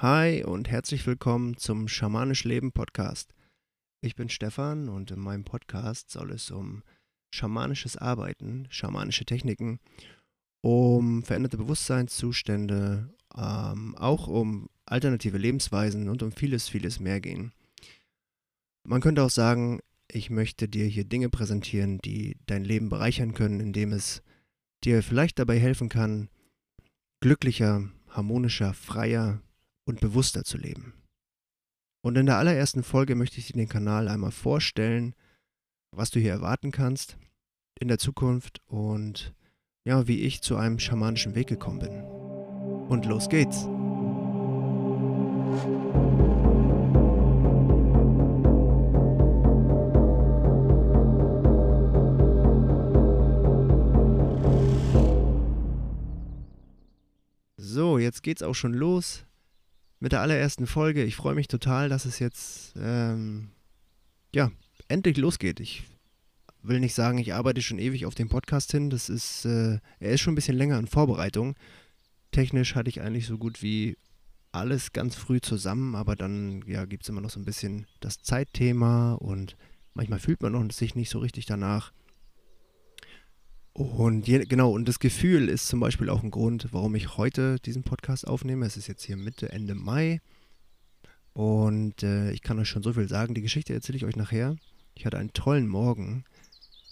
[0.00, 3.32] Hi und herzlich willkommen zum Schamanisch Leben Podcast.
[4.00, 6.82] Ich bin Stefan und in meinem Podcast soll es um
[7.32, 9.78] schamanisches Arbeiten, schamanische Techniken,
[10.62, 17.52] um veränderte Bewusstseinszustände, ähm, auch um alternative Lebensweisen und um vieles, vieles mehr gehen.
[18.82, 19.78] Man könnte auch sagen,
[20.10, 24.24] ich möchte dir hier Dinge präsentieren, die dein Leben bereichern können, indem es
[24.82, 26.30] dir vielleicht dabei helfen kann,
[27.20, 29.40] glücklicher, harmonischer, freier
[29.84, 30.94] und bewusster zu leben.
[32.02, 35.14] Und in der allerersten Folge möchte ich dir den Kanal einmal vorstellen,
[35.90, 37.16] was du hier erwarten kannst
[37.80, 39.34] in der Zukunft und
[39.84, 42.02] ja, wie ich zu einem schamanischen Weg gekommen bin.
[42.88, 43.68] Und los geht's!
[57.56, 59.24] So, jetzt geht's auch schon los
[60.00, 61.04] mit der allerersten Folge.
[61.04, 63.50] Ich freue mich total, dass es jetzt ähm,
[64.34, 64.50] ja
[64.88, 65.60] endlich losgeht.
[65.60, 65.84] Ich
[66.62, 68.90] will nicht sagen, ich arbeite schon ewig auf dem Podcast hin.
[68.90, 71.56] Das ist, äh, er ist schon ein bisschen länger in Vorbereitung.
[72.32, 73.96] Technisch hatte ich eigentlich so gut wie
[74.50, 78.18] alles ganz früh zusammen, aber dann ja, gibt es immer noch so ein bisschen das
[78.18, 79.56] Zeitthema und
[79.94, 81.92] manchmal fühlt man noch sich nicht so richtig danach.
[83.74, 87.56] Und je, genau, und das Gefühl ist zum Beispiel auch ein Grund, warum ich heute
[87.58, 88.64] diesen Podcast aufnehme.
[88.66, 90.20] Es ist jetzt hier Mitte, Ende Mai.
[91.32, 93.34] Und äh, ich kann euch schon so viel sagen.
[93.34, 94.54] Die Geschichte erzähle ich euch nachher.
[94.94, 96.24] Ich hatte einen tollen Morgen.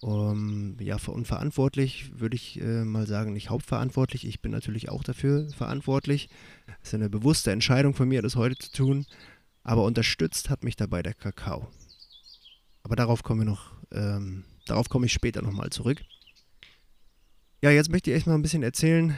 [0.01, 4.27] Um, ja, und verantwortlich würde ich äh, mal sagen, nicht hauptverantwortlich.
[4.27, 6.29] Ich bin natürlich auch dafür verantwortlich.
[6.83, 9.07] Es ist eine bewusste Entscheidung von mir, das heute zu tun.
[9.63, 11.69] Aber unterstützt hat mich dabei der Kakao.
[12.83, 16.03] Aber darauf kommen wir noch, ähm, darauf komme ich später nochmal zurück.
[17.65, 19.17] Ja, jetzt möchte ich echt mal ein bisschen erzählen,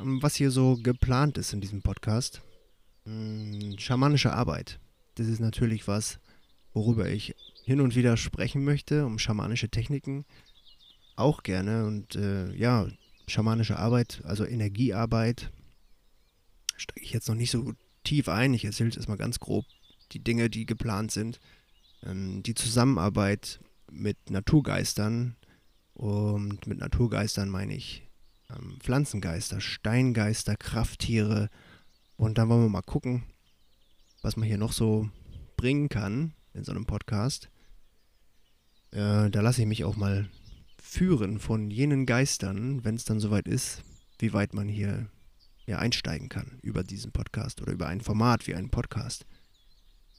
[0.00, 2.40] ähm, was hier so geplant ist in diesem Podcast.
[3.04, 4.80] Hm, schamanische Arbeit.
[5.16, 6.18] Das ist natürlich was,
[6.72, 10.24] worüber ich hin und wieder sprechen möchte, um schamanische Techniken.
[11.16, 11.84] Auch gerne.
[11.84, 12.88] Und äh, ja,
[13.26, 15.52] schamanische Arbeit, also Energiearbeit,
[16.78, 18.54] steige ich jetzt noch nicht so tief ein.
[18.54, 19.66] Ich erzähle jetzt mal ganz grob
[20.12, 21.40] die Dinge, die geplant sind.
[22.04, 23.60] Ähm, die Zusammenarbeit
[23.90, 25.36] mit Naturgeistern,
[25.94, 28.08] und mit Naturgeistern meine ich
[28.50, 31.50] ähm, Pflanzengeister, Steingeister, Krafttiere.
[32.16, 33.24] Und dann wollen wir mal gucken,
[34.22, 35.08] was man hier noch so
[35.56, 37.50] bringen kann in so einem Podcast.
[38.90, 40.28] Äh, da lasse ich mich auch mal
[40.80, 43.82] führen von jenen Geistern, wenn es dann soweit ist,
[44.18, 45.08] wie weit man hier
[45.66, 49.26] ja, einsteigen kann über diesen Podcast oder über ein Format wie einen Podcast.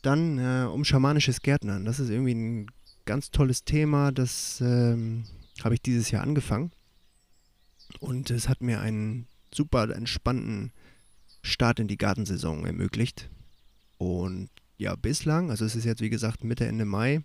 [0.01, 1.85] Dann äh, um schamanisches Gärtnern.
[1.85, 2.71] Das ist irgendwie ein
[3.05, 5.25] ganz tolles Thema, das ähm,
[5.63, 6.71] habe ich dieses Jahr angefangen.
[7.99, 10.71] Und es hat mir einen super entspannten
[11.41, 13.29] Start in die Gartensaison ermöglicht.
[13.97, 17.23] Und ja, bislang, also es ist jetzt wie gesagt Mitte, Ende Mai,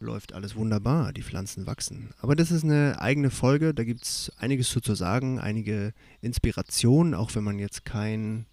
[0.00, 2.10] läuft alles wunderbar, die Pflanzen wachsen.
[2.20, 7.34] Aber das ist eine eigene Folge, da gibt es einiges zu, sagen, einige Inspirationen, auch
[7.34, 8.46] wenn man jetzt kein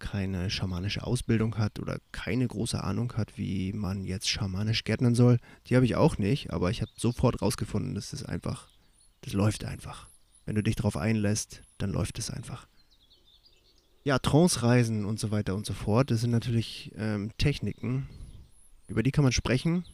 [0.00, 5.38] keine schamanische Ausbildung hat oder keine große Ahnung hat, wie man jetzt schamanisch gärtnern soll.
[5.66, 8.68] Die habe ich auch nicht, aber ich habe sofort rausgefunden, dass das einfach,
[9.20, 10.08] das läuft einfach.
[10.46, 12.66] Wenn du dich darauf einlässt, dann läuft es einfach.
[14.02, 18.08] Ja, Trance-Reisen und so weiter und so fort, das sind natürlich ähm, Techniken,
[18.88, 19.84] über die kann man sprechen.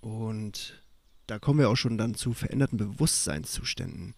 [0.00, 0.82] Und
[1.26, 4.14] da kommen wir auch schon dann zu veränderten Bewusstseinszuständen,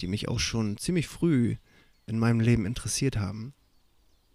[0.00, 1.56] die mich auch schon ziemlich früh
[2.06, 3.54] in meinem Leben interessiert haben.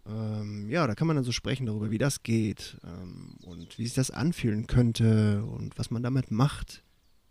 [0.08, 3.86] Ähm, ja, da kann man dann so sprechen darüber, wie das geht ähm, und wie
[3.86, 6.84] sich das anfühlen könnte und was man damit macht.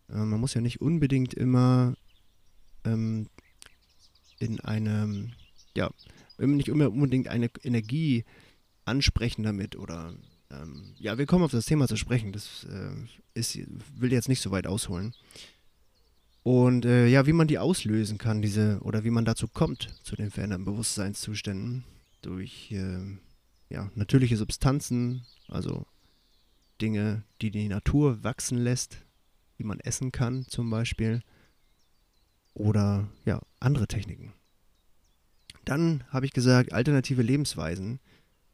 [0.08, 1.94] Ähm, man muss ja nicht unbedingt immer
[2.84, 3.28] ähm,
[4.38, 5.32] in einem,
[5.76, 5.90] ja,
[6.38, 8.24] nicht immer unbedingt eine Energie
[8.84, 10.14] ansprechen damit oder
[10.50, 12.32] ähm, ja, wir kommen auf das Thema zu sprechen.
[12.32, 12.94] Das äh,
[13.34, 13.58] ist,
[13.96, 15.14] will jetzt nicht so weit ausholen.
[16.42, 20.16] Und äh, ja, wie man die auslösen kann, diese, oder wie man dazu kommt, zu
[20.16, 21.84] den veränderten Bewusstseinszuständen
[22.22, 23.18] durch äh,
[23.68, 25.86] ja, natürliche Substanzen, also
[26.80, 28.98] Dinge, die die Natur wachsen lässt,
[29.58, 31.22] die man essen kann zum Beispiel,
[32.54, 34.32] oder ja, andere Techniken.
[35.64, 38.00] Dann habe ich gesagt, alternative Lebensweisen,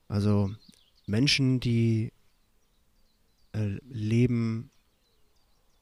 [0.08, 0.54] also
[1.06, 2.12] Menschen, die
[3.52, 4.70] äh, leben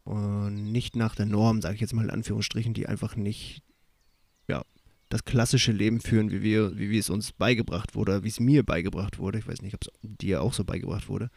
[0.06, 3.63] äh, nicht nach der Norm, sage ich jetzt mal in Anführungsstrichen, die einfach nicht
[5.08, 8.62] das klassische Leben führen, wie wir, wie, wie es uns beigebracht wurde, wie es mir
[8.62, 9.38] beigebracht wurde.
[9.38, 11.30] Ich weiß nicht, ob es dir auch so beigebracht wurde,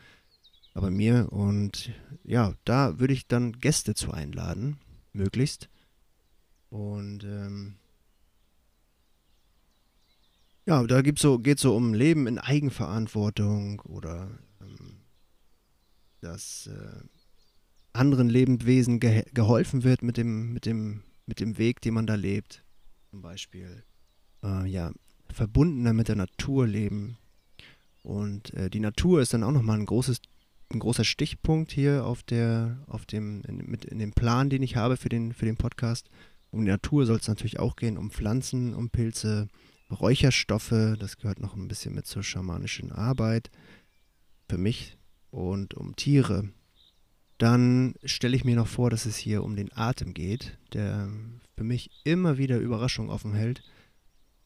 [0.73, 1.31] aber mir.
[1.31, 1.91] Und
[2.23, 4.77] ja, da würde ich dann Gäste zu einladen,
[5.13, 5.69] möglichst.
[6.69, 7.77] Und ähm,
[10.67, 14.29] Ja, da so, geht es so um Leben in Eigenverantwortung oder
[14.59, 14.97] ähm,
[16.19, 17.03] dass äh,
[17.93, 22.15] anderen Lebewesen ge geholfen wird mit dem, mit, dem, mit dem Weg, den man da
[22.15, 22.65] lebt.
[23.09, 23.83] Zum Beispiel
[24.43, 24.91] äh, ja,
[25.29, 27.17] verbundener mit der Natur leben.
[28.03, 30.21] Und äh, die Natur ist dann auch nochmal ein großes
[30.69, 34.75] ein großer Stichpunkt hier auf der, auf dem, in, mit, in dem Plan, den ich
[34.75, 36.09] habe für den, für den Podcast.
[36.51, 39.47] Um die Natur soll es natürlich auch gehen, um Pflanzen, um Pilze,
[39.89, 43.49] Räucherstoffe, das gehört noch ein bisschen mit zur schamanischen Arbeit
[44.49, 44.97] für mich
[45.31, 46.49] und um Tiere.
[47.37, 51.09] Dann stelle ich mir noch vor, dass es hier um den Atem geht, der
[51.55, 53.63] für mich immer wieder Überraschungen offen hält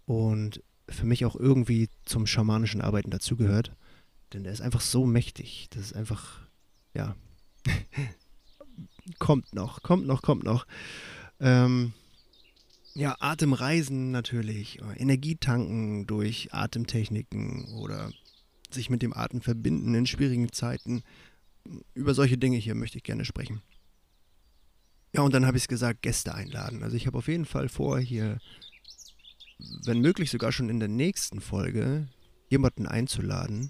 [0.05, 3.73] und für mich auch irgendwie zum schamanischen Arbeiten dazugehört.
[4.33, 5.67] Denn der ist einfach so mächtig.
[5.71, 6.39] Das ist einfach,
[6.93, 7.15] ja,
[9.19, 10.65] kommt noch, kommt noch, kommt noch.
[11.39, 11.93] Ähm,
[12.93, 18.11] ja, Atemreisen natürlich, Energietanken durch Atemtechniken oder
[18.69, 21.03] sich mit dem Atem verbinden in schwierigen Zeiten.
[21.94, 23.62] Über solche Dinge hier möchte ich gerne sprechen.
[25.13, 26.84] Ja, und dann habe ich es gesagt, Gäste einladen.
[26.84, 28.40] Also ich habe auf jeden Fall vor, hier,
[29.86, 32.08] wenn möglich sogar schon in der nächsten Folge,
[32.50, 33.69] jemanden einzuladen.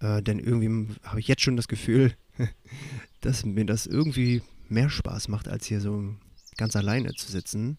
[0.00, 2.14] Äh, denn irgendwie habe ich jetzt schon das Gefühl,
[3.20, 6.14] dass mir das irgendwie mehr Spaß macht, als hier so
[6.56, 7.78] ganz alleine zu sitzen.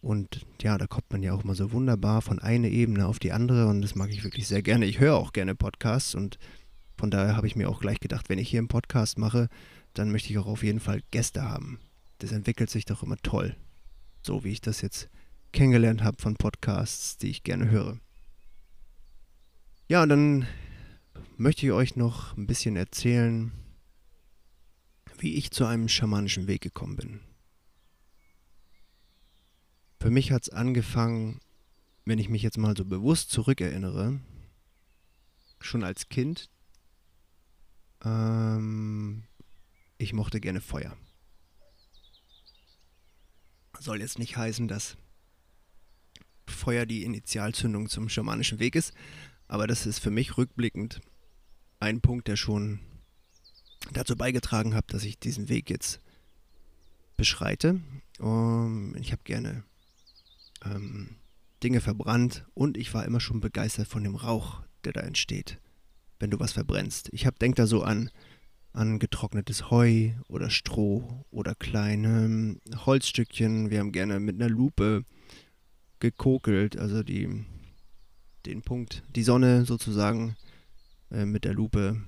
[0.00, 3.32] Und ja, da kommt man ja auch mal so wunderbar von einer Ebene auf die
[3.32, 4.86] andere und das mag ich wirklich sehr gerne.
[4.86, 6.38] Ich höre auch gerne Podcasts und
[6.96, 9.48] von daher habe ich mir auch gleich gedacht, wenn ich hier einen Podcast mache,
[9.94, 11.78] dann möchte ich auch auf jeden Fall Gäste haben.
[12.18, 13.56] Das entwickelt sich doch immer toll.
[14.22, 15.08] So wie ich das jetzt
[15.52, 17.98] kennengelernt habe von Podcasts, die ich gerne höre.
[19.88, 20.46] Ja, und dann
[21.36, 23.52] möchte ich euch noch ein bisschen erzählen,
[25.18, 27.20] wie ich zu einem schamanischen Weg gekommen bin.
[30.00, 31.40] Für mich hat es angefangen,
[32.04, 34.20] wenn ich mich jetzt mal so bewusst zurückerinnere,
[35.60, 36.48] schon als Kind.
[38.06, 39.24] Ähm,
[39.98, 40.96] ich mochte gerne Feuer.
[43.78, 44.96] Soll jetzt nicht heißen, dass
[46.46, 48.94] Feuer die Initialzündung zum schamanischen Weg ist,
[49.48, 51.00] aber das ist für mich rückblickend
[51.80, 52.80] ein Punkt, der schon
[53.92, 56.00] dazu beigetragen hat, dass ich diesen Weg jetzt
[57.16, 57.80] beschreite.
[58.18, 59.64] Um, ich habe gerne
[60.64, 61.16] ähm,
[61.62, 65.60] Dinge verbrannt und ich war immer schon begeistert von dem Rauch, der da entsteht,
[66.18, 67.08] wenn du was verbrennst.
[67.12, 68.10] Ich habe denk da so an
[68.76, 73.70] an getrocknetes Heu oder Stroh oder kleine Holzstückchen.
[73.70, 75.04] Wir haben gerne mit einer Lupe
[75.98, 77.44] gekokelt, also die,
[78.44, 80.36] den Punkt, die Sonne sozusagen
[81.10, 82.02] äh, mit der Lupe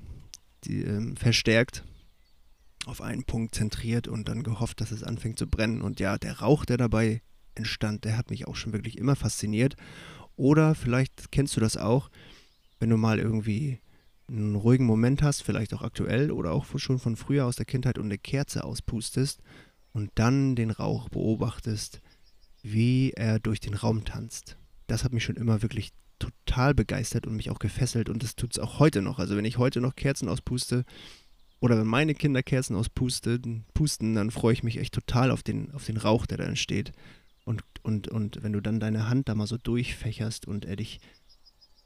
[0.65, 1.85] die, äh, verstärkt
[2.85, 5.81] auf einen Punkt zentriert und dann gehofft, dass es anfängt zu brennen.
[5.81, 7.23] Und ja, der Rauch, der dabei
[7.55, 9.77] entstand, der hat mich auch schon wirklich immer fasziniert.
[10.37, 12.11] Oder vielleicht kennst du das auch,
[12.79, 13.81] wenn du mal irgendwie
[14.29, 17.99] einen ruhigen Moment hast, vielleicht auch aktuell oder auch schon von früher aus der Kindheit
[17.99, 19.41] und eine Kerze auspustest
[19.93, 22.01] und dann den Rauch beobachtest,
[22.63, 24.57] wie er durch den Raum tanzt.
[24.87, 28.53] Das hat mich schon immer wirklich total begeistert und mich auch gefesselt und das tut
[28.53, 29.19] es auch heute noch.
[29.19, 30.85] Also wenn ich heute noch Kerzen auspuste
[31.61, 35.73] oder wenn meine Kinder Kerzen auspusten, pusten, dann freue ich mich echt total auf den,
[35.73, 36.93] auf den Rauch, der da entsteht.
[37.45, 41.01] Und, und, und wenn du dann deine Hand da mal so durchfächerst und er dich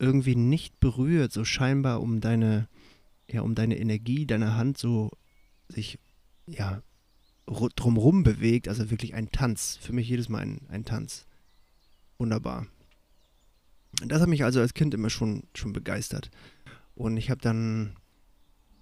[0.02, 2.68] irgendwie nicht berührt, so scheinbar um deine,
[3.30, 5.10] ja, um deine Energie deiner Hand so
[5.68, 5.98] sich,
[6.46, 6.82] ja,
[7.46, 9.78] drumrum bewegt, also wirklich ein Tanz.
[9.80, 11.26] Für mich jedes Mal ein, ein Tanz.
[12.18, 12.66] Wunderbar.
[14.04, 16.30] Das hat mich also als Kind immer schon, schon begeistert.
[16.94, 17.96] Und ich habe dann,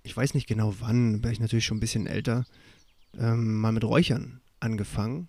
[0.03, 2.47] ich weiß nicht genau wann, war ich natürlich schon ein bisschen älter,
[3.19, 5.29] ähm, mal mit Räuchern angefangen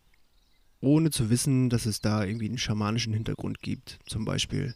[0.81, 4.00] ohne zu wissen, dass es da irgendwie einen schamanischen Hintergrund gibt.
[4.07, 4.75] Zum Beispiel,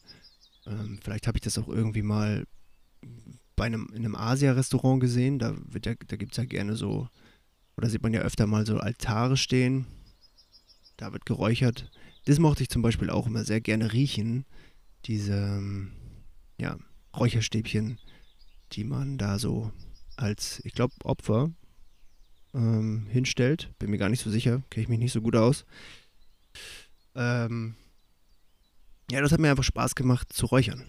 [0.68, 2.46] ähm, vielleicht habe ich das auch irgendwie mal
[3.56, 5.40] bei einem, in einem Asia-Restaurant gesehen.
[5.40, 7.08] Da, wird ja, da gibt es ja gerne so,
[7.78, 9.86] oder sieht man ja öfter mal so Altare stehen.
[10.98, 11.92] Da wird geräuchert.
[12.26, 14.46] Das mochte ich zum Beispiel auch immer sehr gerne riechen.
[15.06, 15.92] Diese, ähm,
[16.58, 16.78] ja,
[17.16, 18.00] Räucherstäbchen,
[18.74, 19.72] die man da so
[20.18, 21.52] als, ich glaube, Opfer
[22.54, 23.72] ähm, hinstellt.
[23.80, 25.66] Bin mir gar nicht so sicher, kenne ich mich nicht so gut aus.
[27.14, 27.76] Ähm,
[29.12, 30.84] ja, das hat mir einfach Spaß gemacht zu räuchern.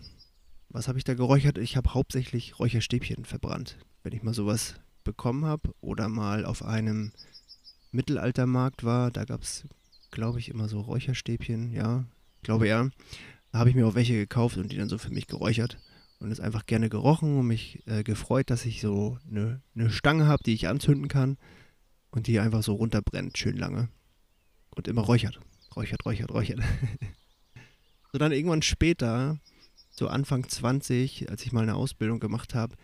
[0.69, 1.59] Was habe ich da geräuchert?
[1.59, 3.79] Ich habe hauptsächlich Räucherstäbchen verbrannt.
[4.03, 7.13] Wenn ich mal sowas bekommen habe oder mal auf einem
[7.93, 9.65] Mittelaltermarkt war, da gab es,
[10.11, 12.05] glaube ich, immer so Räucherstäbchen, ja,
[12.43, 12.89] glaube ja.
[13.53, 15.79] Da habe ich mir auch welche gekauft und die dann so für mich geräuchert
[16.19, 20.27] und es einfach gerne gerochen und mich äh, gefreut, dass ich so eine, eine Stange
[20.27, 21.37] habe, die ich anzünden kann
[22.11, 23.89] und die einfach so runterbrennt, schön lange.
[24.75, 25.41] Und immer räuchert.
[25.75, 26.61] Räuchert, räuchert, räuchert.
[28.17, 29.39] So dann irgendwann später,
[29.91, 32.75] so Anfang 20, als ich mal eine Ausbildung gemacht habe,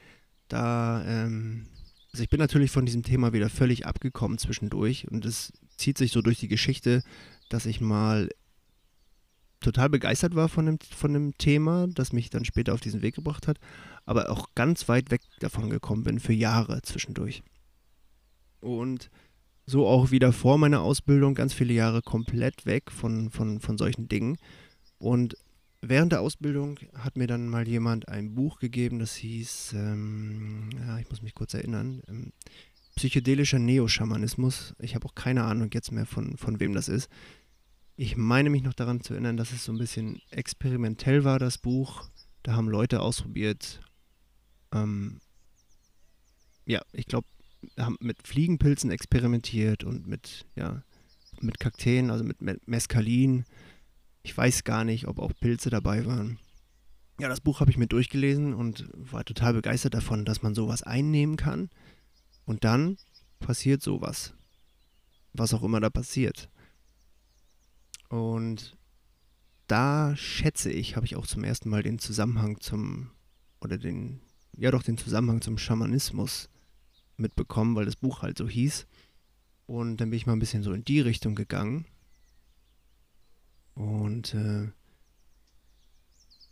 [0.49, 1.69] da, ähm,
[2.13, 6.13] also ich bin natürlich von diesem Thema wieder völlig abgekommen zwischendurch und es zieht sich
[6.13, 7.03] so durch die Geschichte,
[7.49, 8.29] dass ich mal
[9.61, 13.15] total begeistert war von dem, von dem Thema, das mich dann später auf diesen Weg
[13.15, 13.57] gebracht hat,
[14.05, 17.43] aber auch ganz weit weg davon gekommen bin für Jahre zwischendurch.
[18.61, 19.09] Und
[19.65, 24.09] so auch wieder vor meiner Ausbildung ganz viele Jahre komplett weg von, von, von solchen
[24.09, 24.37] Dingen.
[25.03, 25.37] Und
[25.81, 30.99] während der Ausbildung hat mir dann mal jemand ein Buch gegeben, das hieß, ähm, ja,
[31.01, 32.33] ich muss mich kurz erinnern, ähm,
[32.95, 34.75] Psychedelischer Neoschamanismus.
[34.79, 37.09] Ich habe auch keine Ahnung jetzt mehr von, von wem das ist.
[37.97, 41.59] Ich meine mich noch daran zu erinnern, dass es so ein bisschen experimentell war, das
[41.59, 42.09] Buch.
[42.45, 43.81] Da haben Leute ausprobiert.
[44.73, 45.21] Ähm,
[46.65, 47.27] ja, ich glaube,
[47.77, 50.85] haben mit Fliegenpilzen experimentiert und mit, ja,
[51.41, 53.47] mit Kakteen, also mit Mescalin.
[54.23, 56.39] Ich weiß gar nicht, ob auch Pilze dabei waren.
[57.19, 60.83] Ja, das Buch habe ich mir durchgelesen und war total begeistert davon, dass man sowas
[60.83, 61.71] einnehmen kann.
[62.45, 62.97] Und dann
[63.39, 64.35] passiert sowas.
[65.33, 66.51] Was auch immer da passiert.
[68.09, 68.77] Und
[69.67, 73.11] da schätze ich, habe ich auch zum ersten Mal den Zusammenhang zum,
[73.61, 74.21] oder den,
[74.57, 76.51] ja doch den Zusammenhang zum Schamanismus
[77.17, 78.87] mitbekommen, weil das Buch halt so hieß.
[79.67, 81.87] Und dann bin ich mal ein bisschen so in die Richtung gegangen.
[83.75, 84.69] Und äh,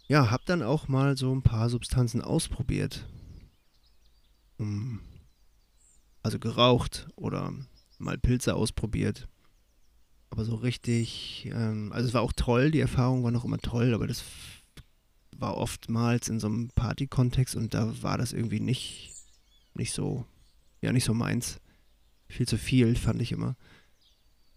[0.09, 3.07] ja, habe dann auch mal so ein paar Substanzen ausprobiert.
[6.23, 7.53] Also geraucht oder
[7.99, 9.29] mal Pilze ausprobiert.
[10.31, 13.95] Aber so richtig, ähm, also es war auch toll, die Erfahrung war noch immer toll,
[13.95, 14.25] aber das
[15.33, 19.13] war oftmals in so einem Party-Kontext und da war das irgendwie nicht,
[19.75, 20.27] nicht so,
[20.81, 21.61] ja, nicht so meins.
[22.29, 23.57] Viel zu viel, fand ich immer.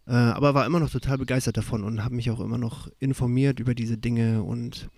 [0.05, 3.59] Äh, aber war immer noch total begeistert davon und habe mich auch immer noch informiert
[3.59, 4.89] über diese Dinge und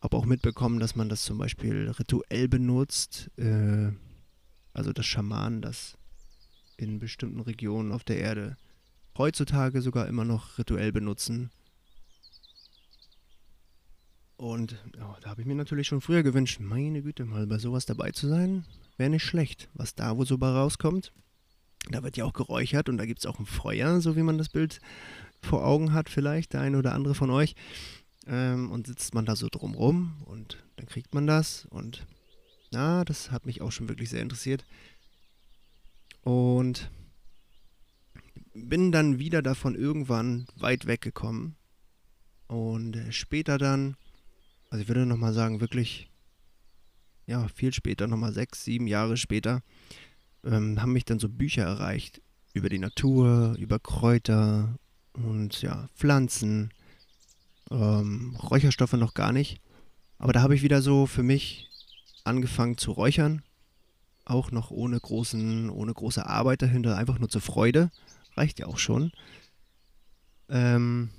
[0.00, 3.30] habe auch mitbekommen, dass man das zum Beispiel rituell benutzt.
[3.38, 3.92] Äh,
[4.74, 5.96] also das Schamanen das
[6.76, 8.56] in bestimmten Regionen auf der Erde
[9.16, 11.50] heutzutage sogar immer noch rituell benutzen.
[14.36, 17.86] Und ja, da habe ich mir natürlich schon früher gewünscht, meine Güte, mal bei sowas
[17.86, 18.64] dabei zu sein,
[18.96, 19.70] wäre nicht schlecht.
[19.74, 21.12] Was da wo so bei rauskommt,
[21.90, 24.38] da wird ja auch geräuchert und da gibt es auch ein Feuer, so wie man
[24.38, 24.80] das Bild
[25.42, 27.54] vor Augen hat, vielleicht, der eine oder andere von euch.
[28.26, 32.06] Ähm, und sitzt man da so drumrum und dann kriegt man das und
[32.70, 34.64] na, das hat mich auch schon wirklich sehr interessiert.
[36.22, 36.90] Und
[38.54, 41.56] bin dann wieder davon irgendwann weit weggekommen.
[42.46, 43.96] Und äh, später dann,
[44.70, 46.10] also ich würde nochmal sagen, wirklich,
[47.26, 49.62] ja, viel später, nochmal sechs, sieben Jahre später,
[50.44, 52.20] ähm, haben mich dann so Bücher erreicht
[52.52, 54.78] über die Natur, über Kräuter
[55.12, 56.70] und ja, Pflanzen,
[57.70, 59.60] ähm, Räucherstoffe noch gar nicht.
[60.18, 61.68] Aber da habe ich wieder so für mich
[62.24, 63.42] angefangen zu räuchern.
[64.24, 67.90] Auch noch ohne großen, ohne große Arbeit dahinter, einfach nur zur Freude
[68.36, 69.12] reicht ja auch schon.
[70.48, 71.10] Ähm,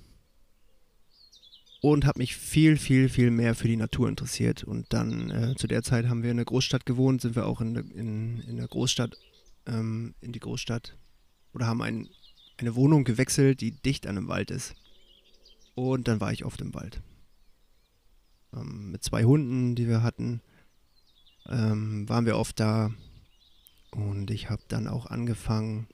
[1.91, 4.63] und habe mich viel, viel, viel mehr für die Natur interessiert.
[4.63, 7.61] Und dann äh, zu der Zeit haben wir in der Großstadt gewohnt, sind wir auch
[7.61, 9.15] in, in, in der Großstadt,
[9.67, 10.97] ähm, in die Großstadt
[11.53, 12.09] oder haben ein,
[12.57, 14.73] eine Wohnung gewechselt, die dicht an einem Wald ist.
[15.75, 17.03] Und dann war ich oft im Wald.
[18.55, 20.41] Ähm, mit zwei Hunden, die wir hatten,
[21.47, 22.89] ähm, waren wir oft da.
[23.91, 25.87] Und ich habe dann auch angefangen,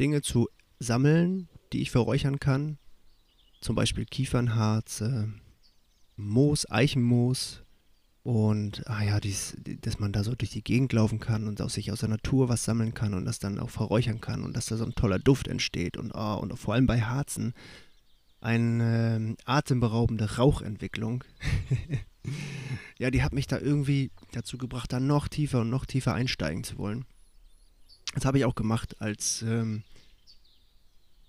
[0.00, 2.78] Dinge zu sammeln, die ich verräuchern kann.
[3.62, 5.02] Zum Beispiel Kiefernharz,
[6.16, 7.62] Moos, Eichenmoos
[8.22, 11.74] und ah ja, dies, dass man da so durch die Gegend laufen kann und aus
[11.74, 14.66] sich aus der Natur was sammeln kann und das dann auch verräuchern kann und dass
[14.66, 17.54] da so ein toller Duft entsteht und, oh, und vor allem bei Harzen
[18.40, 21.24] eine äh, atemberaubende Rauchentwicklung.
[22.98, 26.62] ja, die hat mich da irgendwie dazu gebracht, da noch tiefer und noch tiefer einsteigen
[26.62, 27.04] zu wollen.
[28.14, 29.82] Das habe ich auch gemacht, als ähm,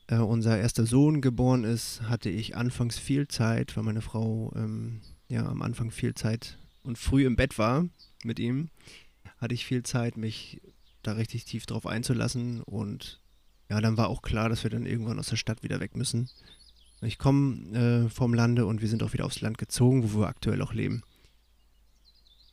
[0.08, 5.02] äh, unser erster Sohn geboren ist, hatte ich anfangs viel Zeit, weil meine Frau ähm,
[5.28, 7.88] ja am Anfang viel Zeit und früh im Bett war
[8.24, 8.70] mit ihm,
[9.38, 10.62] hatte ich viel Zeit, mich
[11.02, 13.22] da richtig tief drauf einzulassen und
[13.70, 16.30] ja, dann war auch klar, dass wir dann irgendwann aus der Stadt wieder weg müssen.
[17.02, 20.28] Ich komme äh, vom Lande und wir sind auch wieder aufs Land gezogen, wo wir
[20.28, 21.02] aktuell auch leben.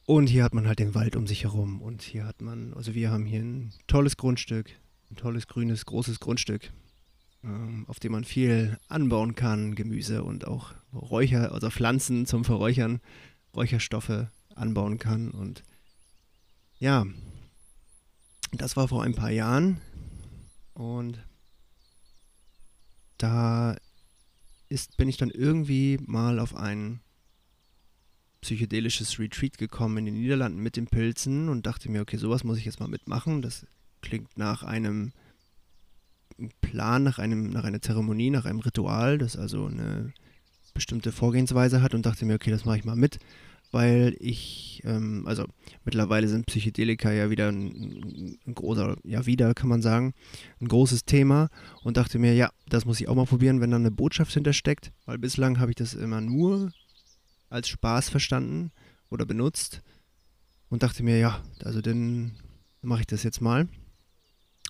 [0.06, 1.80] Und hier hat man halt den Wald um sich herum.
[1.80, 4.70] Und hier hat man, also wir haben hier ein tolles Grundstück,
[5.10, 6.72] ein tolles, grünes, großes Grundstück,
[7.86, 13.00] auf dem man viel anbauen kann, Gemüse und auch Räucher, also Pflanzen zum Verräuchern,
[13.54, 15.30] Räucherstoffe anbauen kann.
[15.30, 15.64] Und
[16.78, 17.06] ja,
[18.52, 19.80] das war vor ein paar Jahren.
[20.74, 21.18] Und
[23.16, 23.76] da
[24.68, 27.00] ist, bin ich dann irgendwie mal auf ein
[28.40, 32.58] psychedelisches Retreat gekommen in den Niederlanden mit den Pilzen und dachte mir, okay, sowas muss
[32.58, 33.42] ich jetzt mal mitmachen.
[33.42, 33.66] Das
[34.00, 35.12] klingt nach einem
[36.60, 40.12] Plan, nach, einem, nach einer Zeremonie, nach einem Ritual, das also eine
[40.74, 43.18] bestimmte Vorgehensweise hat und dachte mir, okay, das mache ich mal mit,
[43.72, 45.44] weil ich, ähm, also
[45.84, 50.14] mittlerweile sind Psychedelika ja wieder ein, ein, großer, ja wieder kann man sagen,
[50.60, 51.48] ein großes Thema
[51.82, 54.92] und dachte mir, ja, das muss ich auch mal probieren, wenn da eine Botschaft hintersteckt,
[55.06, 56.72] weil bislang habe ich das immer nur
[57.48, 58.72] als Spaß verstanden
[59.10, 59.82] oder benutzt
[60.68, 62.32] und dachte mir, ja, also dann
[62.82, 63.68] mache ich das jetzt mal.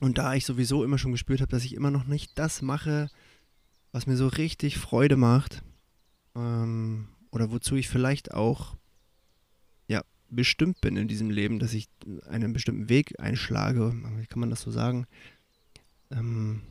[0.01, 3.11] Und da ich sowieso immer schon gespürt habe, dass ich immer noch nicht das mache,
[3.93, 5.63] was mir so richtig Freude macht,
[6.35, 8.77] ähm, oder wozu ich vielleicht auch
[9.89, 11.89] ja bestimmt bin in diesem Leben, dass ich
[12.27, 15.07] einen bestimmten Weg einschlage, wie kann man das so sagen?
[16.11, 16.63] Ähm,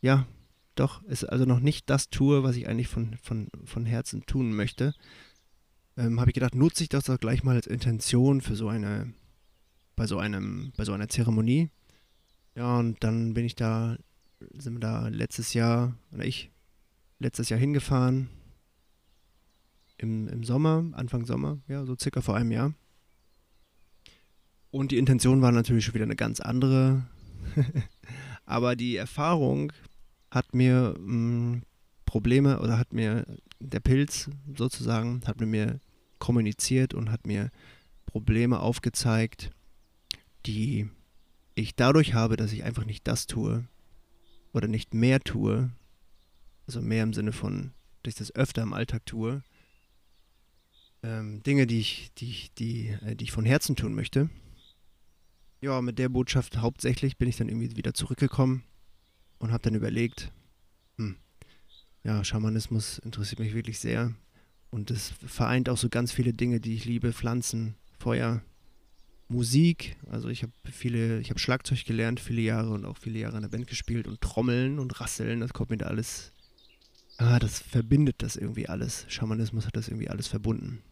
[0.00, 0.26] ja,
[0.74, 4.52] doch, ist also noch nicht das tue, was ich eigentlich von, von, von Herzen tun
[4.54, 4.94] möchte,
[5.96, 9.12] ähm, habe ich gedacht, nutze ich das doch gleich mal als Intention für so eine,
[9.96, 11.70] bei so einem, bei so einer Zeremonie.
[12.54, 13.96] Ja, und dann bin ich da,
[14.54, 16.50] sind wir da letztes Jahr, oder ich,
[17.18, 18.28] letztes Jahr hingefahren.
[19.96, 22.74] Im, Im Sommer, Anfang Sommer, ja, so circa vor einem Jahr.
[24.70, 27.06] Und die Intention war natürlich schon wieder eine ganz andere.
[28.46, 29.72] Aber die Erfahrung
[30.30, 31.62] hat mir mh, hm,
[32.06, 33.24] Probleme oder hat mir
[33.60, 35.80] der Pilz sozusagen, hat mit mir
[36.18, 37.50] kommuniziert und hat mir
[38.06, 39.50] Probleme aufgezeigt,
[40.46, 40.90] die
[41.54, 43.66] ich dadurch habe, dass ich einfach nicht das tue
[44.52, 45.70] oder nicht mehr tue,
[46.66, 49.42] also mehr im Sinne von, dass ich das öfter im Alltag tue,
[51.02, 54.30] ähm, Dinge, die ich, die, die, äh, die ich von Herzen tun möchte.
[55.60, 58.64] Ja, mit der Botschaft hauptsächlich bin ich dann irgendwie wieder zurückgekommen
[59.38, 60.32] und habe dann überlegt,
[60.96, 61.16] hm,
[62.04, 64.12] ja, Schamanismus interessiert mich wirklich sehr
[64.70, 68.42] und es vereint auch so ganz viele Dinge, die ich liebe, Pflanzen, Feuer,
[69.32, 69.96] Musik.
[70.10, 73.42] Also ich habe viele, ich habe Schlagzeug gelernt viele Jahre und auch viele Jahre in
[73.42, 76.32] der Band gespielt und Trommeln und Rasseln, das kommt mir da alles,
[77.18, 79.06] ah, das verbindet das irgendwie alles.
[79.08, 80.82] Schamanismus hat das irgendwie alles verbunden.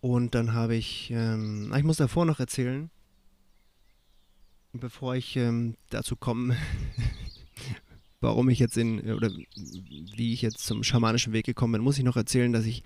[0.00, 2.90] Und dann habe ich, ähm, ich muss davor noch erzählen,
[4.72, 6.56] bevor ich ähm, dazu komme,
[8.20, 12.04] warum ich jetzt in, oder wie ich jetzt zum schamanischen Weg gekommen bin, muss ich
[12.04, 12.82] noch erzählen, dass ich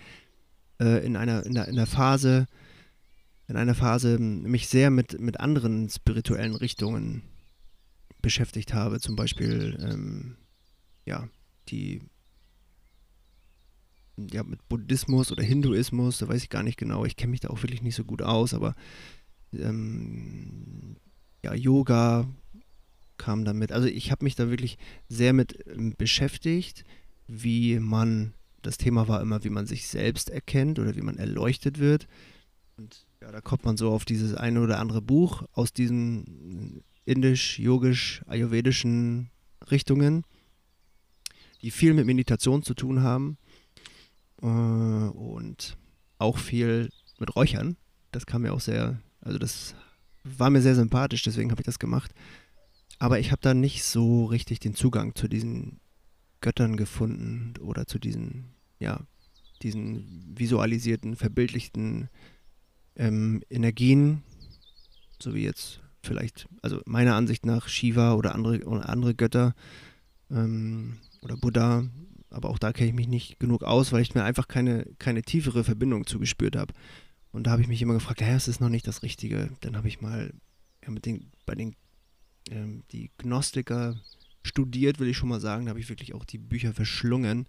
[0.80, 2.46] äh, in, einer, in, der, in der Phase,
[3.48, 7.22] in einer Phase mich sehr mit, mit anderen spirituellen Richtungen
[8.20, 9.00] beschäftigt habe.
[9.00, 10.36] Zum Beispiel, ähm,
[11.06, 11.28] ja,
[11.68, 12.02] die
[14.32, 17.04] ja, mit Buddhismus oder Hinduismus, da weiß ich gar nicht genau.
[17.04, 18.74] Ich kenne mich da auch wirklich nicht so gut aus, aber
[19.52, 20.96] ähm,
[21.42, 22.28] ja, Yoga
[23.16, 23.72] kam damit.
[23.72, 24.76] Also ich habe mich da wirklich
[25.08, 26.84] sehr mit ähm, beschäftigt,
[27.26, 31.78] wie man, das Thema war immer, wie man sich selbst erkennt oder wie man erleuchtet
[31.78, 32.08] wird.
[32.76, 37.58] Und ja, da kommt man so auf dieses eine oder andere Buch aus diesen indisch,
[37.58, 39.28] yogisch, ayurvedischen
[39.70, 40.24] Richtungen,
[41.60, 43.36] die viel mit Meditation zu tun haben
[44.40, 45.76] äh, und
[46.16, 46.88] auch viel
[47.18, 47.76] mit Räuchern.
[48.12, 49.74] Das kam mir auch sehr, also das
[50.24, 52.14] war mir sehr sympathisch, deswegen habe ich das gemacht.
[52.98, 55.80] Aber ich habe da nicht so richtig den Zugang zu diesen
[56.40, 59.00] Göttern gefunden oder zu diesen, ja,
[59.60, 62.08] diesen visualisierten, verbildlichten
[62.98, 64.22] ähm, Energien,
[65.20, 69.54] so wie jetzt vielleicht, also meiner Ansicht nach Shiva oder andere, oder andere Götter
[70.30, 71.88] ähm, oder Buddha,
[72.30, 75.22] aber auch da kenne ich mich nicht genug aus, weil ich mir einfach keine, keine
[75.22, 76.74] tiefere Verbindung zugespürt habe.
[77.30, 79.50] Und da habe ich mich immer gefragt, ja, es ist noch nicht das Richtige.
[79.60, 80.32] Dann habe ich mal
[80.84, 81.74] ja, mit den, bei den
[82.50, 83.96] ähm, die Gnostiker
[84.42, 85.66] studiert, will ich schon mal sagen.
[85.66, 87.46] Da habe ich wirklich auch die Bücher verschlungen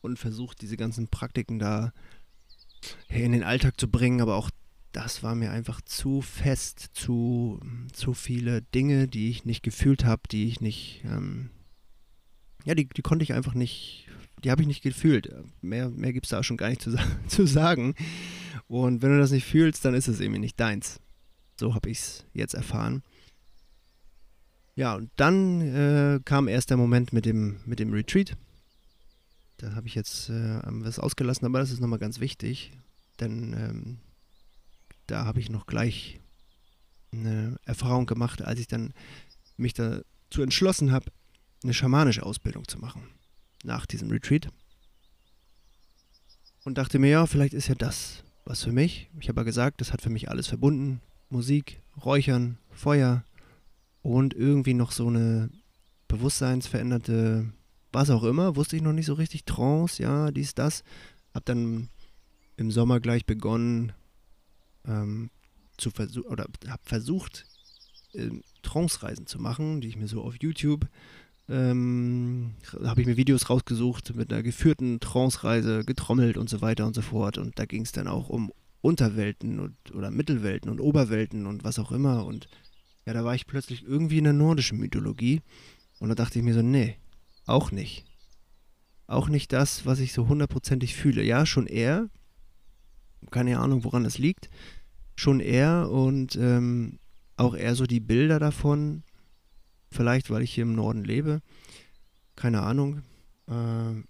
[0.00, 1.92] und versucht, diese ganzen Praktiken da
[3.08, 4.20] in den Alltag zu bringen.
[4.20, 4.50] Aber auch
[4.94, 7.60] das war mir einfach zu fest, zu,
[7.92, 11.50] zu viele Dinge, die ich nicht gefühlt habe, die ich nicht, ähm,
[12.64, 14.06] ja, die, die konnte ich einfach nicht,
[14.44, 15.34] die habe ich nicht gefühlt.
[15.60, 16.94] Mehr, mehr gibt es da schon gar nicht zu,
[17.26, 17.96] zu sagen.
[18.68, 21.00] Und wenn du das nicht fühlst, dann ist es irgendwie nicht deins.
[21.58, 23.02] So habe ich es jetzt erfahren.
[24.76, 28.36] Ja, und dann äh, kam erst der Moment mit dem, mit dem Retreat.
[29.56, 32.72] Da habe ich jetzt äh, was ausgelassen, aber das ist nochmal ganz wichtig,
[33.20, 33.98] denn ähm,
[35.06, 36.20] da habe ich noch gleich
[37.12, 38.92] eine Erfahrung gemacht, als ich dann
[39.56, 41.06] mich dazu entschlossen habe,
[41.62, 43.02] eine schamanische Ausbildung zu machen
[43.62, 44.48] nach diesem Retreat.
[46.64, 49.08] Und dachte mir, ja, vielleicht ist ja das was für mich.
[49.20, 51.00] Ich habe ja gesagt, das hat für mich alles verbunden.
[51.30, 53.24] Musik, Räuchern, Feuer,
[54.02, 55.48] und irgendwie noch so eine
[56.08, 57.50] bewusstseinsveränderte,
[57.90, 60.84] was auch immer, wusste ich noch nicht so richtig, Trance, ja, dies, das.
[61.32, 61.88] Hab dann
[62.56, 63.92] im Sommer gleich begonnen,
[64.86, 65.30] ähm,
[65.76, 67.46] zu versuchen, oder habe versucht,
[68.12, 68.30] äh,
[68.62, 70.88] Trance-Reisen zu machen, die ich mir so auf YouTube
[71.48, 76.94] ähm, habe ich mir Videos rausgesucht mit einer geführten Trance-Reise, getrommelt und so weiter und
[76.94, 77.38] so fort.
[77.38, 81.78] Und da ging es dann auch um Unterwelten und, oder Mittelwelten und Oberwelten und was
[81.78, 82.24] auch immer.
[82.24, 82.48] Und
[83.06, 85.42] ja, da war ich plötzlich irgendwie in der nordischen Mythologie.
[85.98, 86.96] Und da dachte ich mir so, nee,
[87.46, 88.04] auch nicht.
[89.06, 91.22] Auch nicht das, was ich so hundertprozentig fühle.
[91.22, 92.08] Ja, schon eher.
[93.30, 94.50] Keine Ahnung, woran das liegt.
[95.16, 96.98] Schon eher und ähm,
[97.36, 99.04] auch eher so die Bilder davon
[99.94, 101.40] Vielleicht, weil ich hier im Norden lebe.
[102.34, 103.02] Keine Ahnung.
[103.46, 104.02] Äh,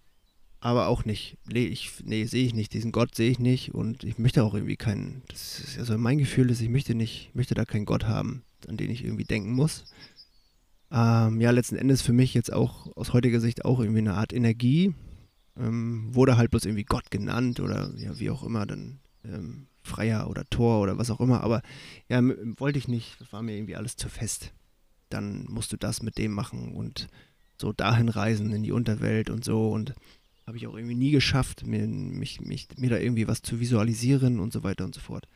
[0.61, 1.37] aber auch nicht.
[1.47, 2.73] Nee, ich, nee, sehe ich nicht.
[2.73, 5.23] Diesen Gott sehe ich nicht und ich möchte auch irgendwie keinen.
[5.29, 8.79] Das ist also mein Gefühl ist, ich möchte nicht, möchte da keinen Gott haben, an
[8.79, 9.85] den ich irgendwie denken muss.
[10.91, 14.33] Ähm, ja, letzten Endes für mich jetzt auch aus heutiger Sicht auch irgendwie eine Art
[14.33, 14.95] Energie.
[15.59, 20.29] Ähm, wurde halt bloß irgendwie Gott genannt oder ja, wie auch immer, dann ähm, Freier
[20.31, 21.43] oder Tor oder was auch immer.
[21.43, 21.63] Aber
[22.09, 22.21] ja,
[22.59, 23.21] wollte ich nicht.
[23.21, 24.53] Das war mir irgendwie alles zu fest
[25.15, 27.09] dann musst du das mit dem machen und
[27.57, 29.95] so dahin reisen in die Unterwelt und so und
[30.47, 34.41] habe ich auch irgendwie nie geschafft, mir, mich, mich, mir da irgendwie was zu visualisieren
[34.41, 35.27] und so weiter und so fort.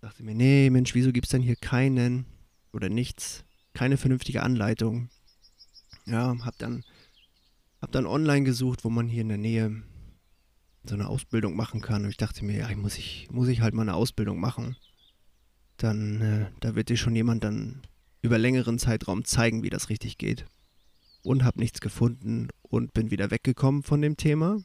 [0.00, 2.24] Dachte mir, nee, Mensch, wieso gibt es denn hier keinen
[2.72, 5.10] oder nichts, keine vernünftige Anleitung?
[6.06, 6.84] Ja, hab dann,
[7.82, 9.82] hab dann online gesucht, wo man hier in der Nähe
[10.88, 12.04] so eine Ausbildung machen kann.
[12.04, 14.76] Und ich dachte mir, ja, muss ich, muss ich halt mal eine Ausbildung machen.
[15.76, 17.82] Dann, äh, da wird dir schon jemand dann
[18.22, 20.46] über längeren Zeitraum zeigen, wie das richtig geht.
[21.22, 24.60] Und habe nichts gefunden und bin wieder weggekommen von dem Thema,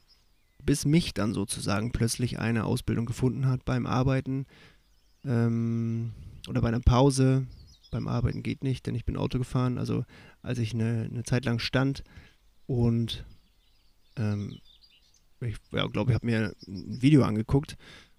[0.63, 4.45] bis mich dann sozusagen plötzlich eine Ausbildung gefunden hat beim Arbeiten
[5.25, 6.13] ähm,
[6.47, 7.45] oder bei einer Pause.
[7.91, 9.77] Beim Arbeiten geht nicht, denn ich bin Auto gefahren.
[9.77, 10.05] Also
[10.41, 12.03] als ich eine, eine Zeit lang stand
[12.65, 13.25] und
[14.15, 14.59] ähm,
[15.43, 17.77] ich ja, glaube, ich habe mir ein Video angeguckt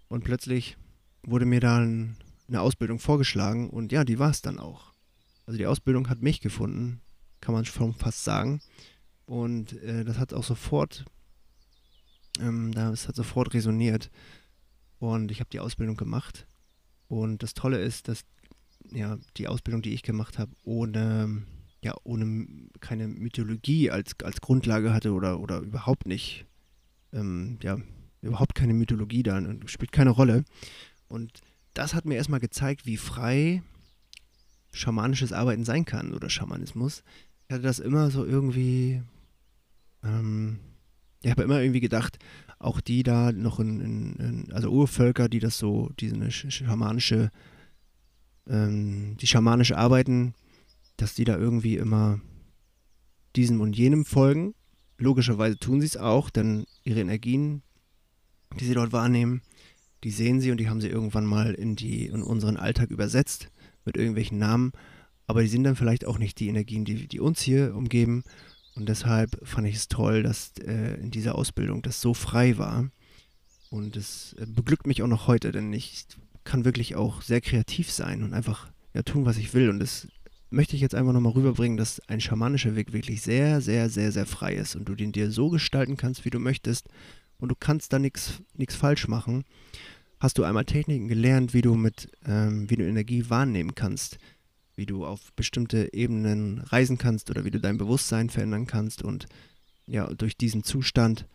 [0.08, 0.76] und plötzlich
[1.22, 2.16] wurde mir dann
[2.48, 4.92] eine Ausbildung vorgeschlagen und ja, die war es dann auch.
[5.46, 7.00] Also die Ausbildung hat mich gefunden,
[7.40, 8.60] kann man schon fast sagen.
[9.26, 11.04] Und äh, das hat auch sofort,
[12.40, 14.10] ähm, das hat sofort resoniert.
[14.98, 16.46] Und ich habe die Ausbildung gemacht.
[17.08, 18.24] Und das Tolle ist, dass
[18.90, 21.42] ja die Ausbildung, die ich gemacht habe, ohne
[21.84, 22.46] ja ohne
[22.80, 26.46] keine Mythologie als, als Grundlage hatte oder, oder überhaupt nicht,
[27.14, 27.78] ähm, ja,
[28.20, 30.44] überhaupt keine Mythologie da und spielt keine Rolle.
[31.08, 31.40] Und
[31.74, 33.62] das hat mir erstmal gezeigt, wie frei
[34.72, 37.02] schamanisches Arbeiten sein kann oder Schamanismus.
[37.46, 39.02] Ich hatte das immer so irgendwie,
[40.02, 40.58] ähm,
[41.22, 42.18] ich habe immer irgendwie gedacht,
[42.58, 47.30] auch die da noch in, in, in, also Urvölker, die das so, diese schamanische,
[48.48, 50.34] ähm, die schamanisch arbeiten,
[50.96, 52.20] dass die da irgendwie immer
[53.36, 54.54] diesem und jenem folgen.
[54.98, 57.62] Logischerweise tun sie es auch, denn ihre Energien,
[58.58, 59.42] die sie dort wahrnehmen,
[60.04, 63.50] die sehen sie und die haben sie irgendwann mal in, die, in unseren Alltag übersetzt
[63.84, 64.72] mit irgendwelchen Namen,
[65.26, 68.24] aber die sind dann vielleicht auch nicht die Energien, die, die uns hier umgeben.
[68.74, 72.90] Und deshalb fand ich es toll, dass äh, in dieser Ausbildung das so frei war.
[73.70, 76.06] Und es äh, beglückt mich auch noch heute, denn ich
[76.44, 79.70] kann wirklich auch sehr kreativ sein und einfach ja, tun, was ich will.
[79.70, 80.08] Und das
[80.54, 84.26] möchte ich jetzt einfach nochmal rüberbringen, dass ein schamanischer Weg wirklich sehr, sehr, sehr, sehr
[84.26, 86.88] frei ist und du den dir so gestalten kannst, wie du möchtest.
[87.38, 89.44] Und du kannst da nichts falsch machen
[90.24, 94.16] hast du einmal Techniken gelernt, wie du mit, ähm, wie du Energie wahrnehmen kannst,
[94.74, 99.26] wie du auf bestimmte Ebenen reisen kannst oder wie du dein Bewusstsein verändern kannst und
[99.86, 101.26] ja, durch diesen Zustand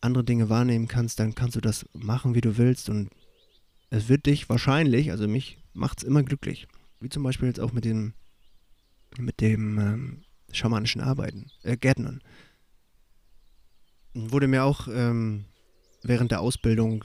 [0.00, 3.10] andere Dinge wahrnehmen kannst, dann kannst du das machen, wie du willst und
[3.90, 6.68] es wird dich wahrscheinlich, also mich macht es immer glücklich.
[7.00, 8.12] Wie zum Beispiel jetzt auch mit dem,
[9.18, 12.20] mit dem ähm, schamanischen Arbeiten, äh, Gärtnern.
[14.14, 15.44] Wurde mir auch ähm,
[16.02, 17.04] während der Ausbildung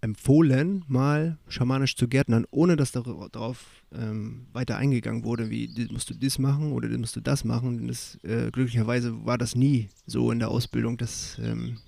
[0.00, 6.14] empfohlen, mal schamanisch zu gärtnern, ohne dass darauf ähm, weiter eingegangen wurde, wie musst du
[6.14, 7.88] das machen oder musst du das machen.
[7.88, 11.78] Das, äh, glücklicherweise war das nie so in der Ausbildung, dass ähm,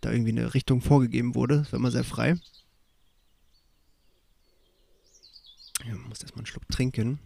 [0.00, 1.58] da irgendwie eine Richtung vorgegeben wurde.
[1.58, 2.36] Das war immer sehr frei.
[5.86, 7.18] Man muss erstmal einen Schluck trinken.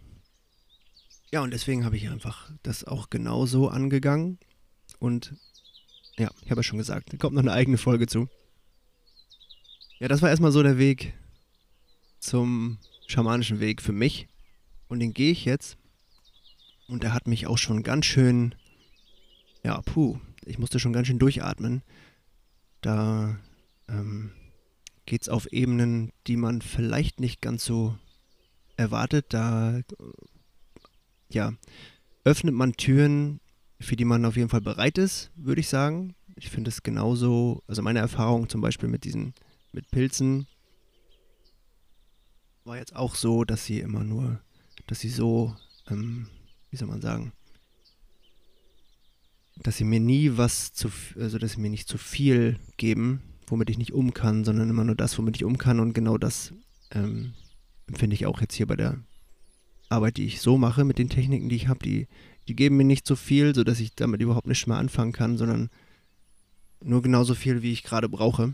[1.31, 4.37] Ja, und deswegen habe ich einfach das auch genauso angegangen.
[4.99, 5.33] Und
[6.17, 8.29] ja, ich habe ja schon gesagt, da kommt noch eine eigene Folge zu.
[9.99, 11.13] Ja, das war erstmal so der Weg
[12.19, 14.27] zum schamanischen Weg für mich.
[14.87, 15.77] Und den gehe ich jetzt.
[16.87, 18.53] Und der hat mich auch schon ganz schön,
[19.63, 21.81] ja, puh, ich musste schon ganz schön durchatmen.
[22.81, 23.39] Da
[23.87, 24.31] ähm,
[25.05, 27.97] geht es auf Ebenen, die man vielleicht nicht ganz so
[28.77, 29.27] erwartet.
[29.29, 29.81] Da,
[31.29, 31.53] ja,
[32.23, 33.39] öffnet man Türen,
[33.79, 36.15] für die man auf jeden Fall bereit ist, würde ich sagen.
[36.35, 39.33] Ich finde es genauso, also meine Erfahrung zum Beispiel mit diesen,
[39.71, 40.47] mit Pilzen
[42.65, 44.39] war jetzt auch so, dass sie immer nur,
[44.87, 45.55] dass sie so,
[45.89, 46.27] ähm,
[46.69, 47.33] wie soll man sagen,
[49.57, 53.69] dass sie mir nie was zu, also dass sie mir nicht zu viel geben, womit
[53.69, 56.53] ich nicht um kann, sondern immer nur das, womit ich um kann und genau das
[56.91, 57.33] ähm,
[57.87, 58.97] empfinde ich auch jetzt hier bei der
[59.89, 62.07] Arbeit, die ich so mache, mit den Techniken, die ich habe, die,
[62.47, 65.69] die geben mir nicht so viel, sodass ich damit überhaupt nicht mehr anfangen kann, sondern
[66.83, 68.53] nur genauso viel, wie ich gerade brauche.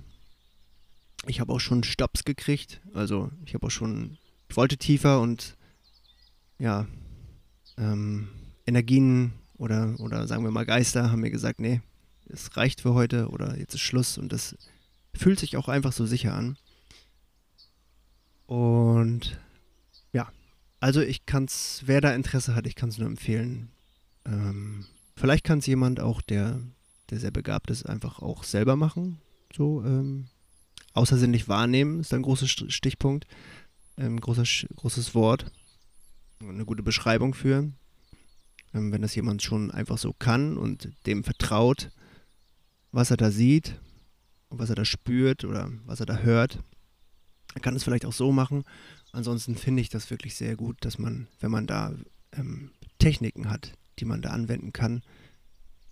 [1.28, 4.18] Ich habe auch schon Stops gekriegt, also ich habe auch schon,
[4.50, 5.58] ich wollte tiefer und
[6.60, 6.88] ja,
[7.78, 8.30] ähm,
[8.66, 11.82] Energien oder, oder sagen wir mal Geister haben mir gesagt, nee,
[12.28, 14.56] es reicht für heute oder jetzt ist Schluss und das
[15.14, 16.58] fühlt sich auch einfach so sicher an.
[18.50, 19.40] Und
[20.12, 20.28] ja,
[20.80, 23.70] also ich kann es, wer da Interesse hat, ich kann es nur empfehlen.
[24.26, 26.60] Ähm, vielleicht kann es jemand auch, der,
[27.12, 29.22] der sehr begabt ist, einfach auch selber machen.
[29.56, 30.30] So ähm,
[30.94, 33.28] außersinnlich wahrnehmen ist ein großer Stichpunkt,
[34.00, 34.46] ähm, großer,
[34.78, 35.46] großes Wort,
[36.42, 37.72] eine gute Beschreibung für.
[38.74, 41.92] Ähm, wenn das jemand schon einfach so kann und dem vertraut,
[42.92, 43.80] was er da sieht,
[44.50, 46.58] was er da spürt oder was er da hört,
[47.56, 48.64] er kann es vielleicht auch so machen.
[49.12, 51.94] Ansonsten finde ich das wirklich sehr gut, dass man, wenn man da
[52.34, 55.02] ähm, Techniken hat, die man da anwenden kann,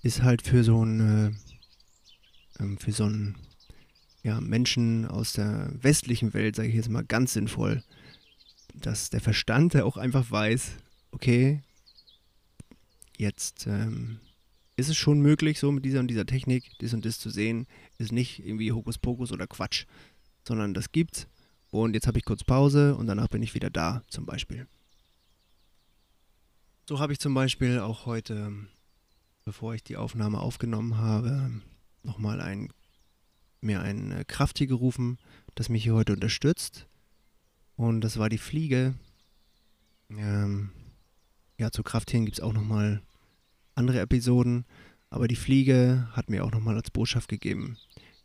[0.03, 1.35] ist halt für so einen,
[2.59, 3.35] äh, für so einen
[4.23, 7.83] ja, Menschen aus der westlichen Welt, sage ich jetzt mal, ganz sinnvoll,
[8.75, 10.71] dass der Verstand der auch einfach weiß,
[11.11, 11.61] okay,
[13.17, 14.19] jetzt ähm,
[14.75, 17.65] ist es schon möglich, so mit dieser und dieser Technik, das und das zu sehen,
[17.97, 19.85] ist nicht irgendwie Hokuspokus oder Quatsch,
[20.47, 21.27] sondern das gibt's
[21.83, 24.67] und jetzt habe ich kurz Pause und danach bin ich wieder da, zum Beispiel.
[26.87, 28.53] So habe ich zum Beispiel auch heute,
[29.43, 31.51] bevor ich die Aufnahme aufgenommen habe,
[32.03, 32.71] nochmal ein,
[33.59, 35.17] mir ein äh, Krafttier gerufen,
[35.55, 36.87] das mich hier heute unterstützt.
[37.75, 38.95] Und das war die Fliege.
[40.09, 40.69] Ähm,
[41.57, 43.01] ja, zu Krafttieren gibt es auch nochmal
[43.75, 44.65] andere Episoden.
[45.09, 47.77] Aber die Fliege hat mir auch nochmal als Botschaft gegeben,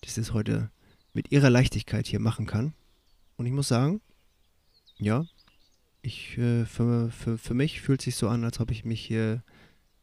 [0.03, 0.71] dass sie es heute
[1.13, 2.75] mit ihrer Leichtigkeit hier machen kann.
[3.37, 4.01] Und ich muss sagen,
[4.99, 5.25] ja,
[6.03, 9.01] ich, äh, für, für, für mich fühlt es sich so an, als ob ich mich
[9.01, 9.43] hier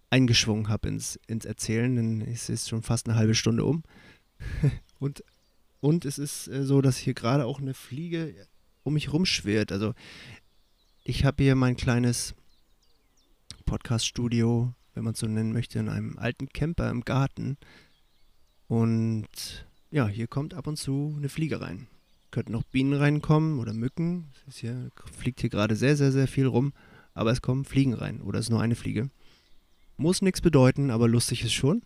[0.10, 3.84] eingeschwungen habe ins, ins Erzählen, denn es ist schon fast eine halbe Stunde um.
[5.00, 5.24] und,
[5.82, 8.34] und es ist äh, so, dass hier gerade auch eine Fliege
[8.84, 9.72] um mich rumschwirrt.
[9.72, 9.94] Also
[11.04, 12.34] ich habe hier mein kleines
[13.66, 17.58] Podcast-Studio, wenn man es so nennen möchte, in einem alten Camper im Garten.
[18.68, 21.88] Und ja, hier kommt ab und zu eine Fliege rein
[22.32, 24.32] könnten noch Bienen reinkommen oder Mücken.
[24.48, 26.74] Es hier, fliegt hier gerade sehr, sehr, sehr viel rum.
[27.14, 29.10] Aber es kommen Fliegen rein oder es ist nur eine Fliege.
[29.98, 31.82] Muss nichts bedeuten, aber lustig ist schon.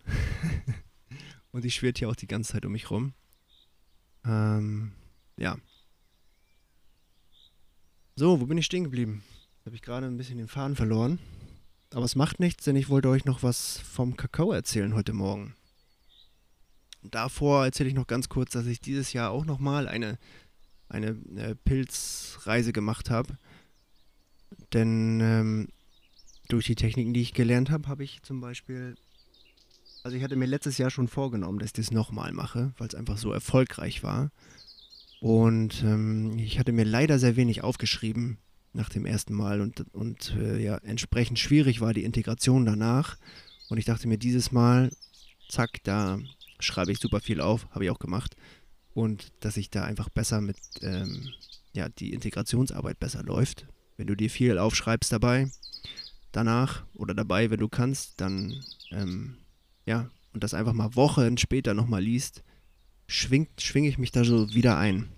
[1.50, 3.14] Und die schwirrt hier auch die ganze Zeit um mich rum.
[4.24, 4.92] Ähm,
[5.36, 5.56] ja.
[8.16, 9.24] So, wo bin ich stehen geblieben?
[9.64, 11.18] Habe ich gerade ein bisschen den Faden verloren.
[11.92, 15.54] Aber es macht nichts, denn ich wollte euch noch was vom Kakao erzählen heute Morgen
[17.10, 20.18] davor erzähle ich noch ganz kurz, dass ich dieses Jahr auch nochmal eine,
[20.88, 23.36] eine äh, Pilzreise gemacht habe.
[24.72, 25.68] Denn ähm,
[26.48, 28.94] durch die Techniken, die ich gelernt habe, habe ich zum Beispiel,
[30.02, 32.94] also ich hatte mir letztes Jahr schon vorgenommen, dass ich das nochmal mache, weil es
[32.94, 34.30] einfach so erfolgreich war.
[35.20, 38.38] Und ähm, ich hatte mir leider sehr wenig aufgeschrieben
[38.72, 43.16] nach dem ersten Mal und, und äh, ja, entsprechend schwierig war die Integration danach.
[43.68, 44.90] Und ich dachte mir dieses Mal,
[45.48, 46.18] zack, da
[46.64, 48.36] schreibe ich super viel auf, habe ich auch gemacht.
[48.94, 51.30] Und dass ich da einfach besser mit, ähm,
[51.72, 53.66] ja, die Integrationsarbeit besser läuft.
[53.96, 55.50] Wenn du dir viel aufschreibst dabei,
[56.32, 59.38] danach oder dabei, wenn du kannst, dann, ähm,
[59.86, 62.42] ja, und das einfach mal Wochen später nochmal liest,
[63.06, 65.08] schwingt, schwinge ich mich da so wieder ein.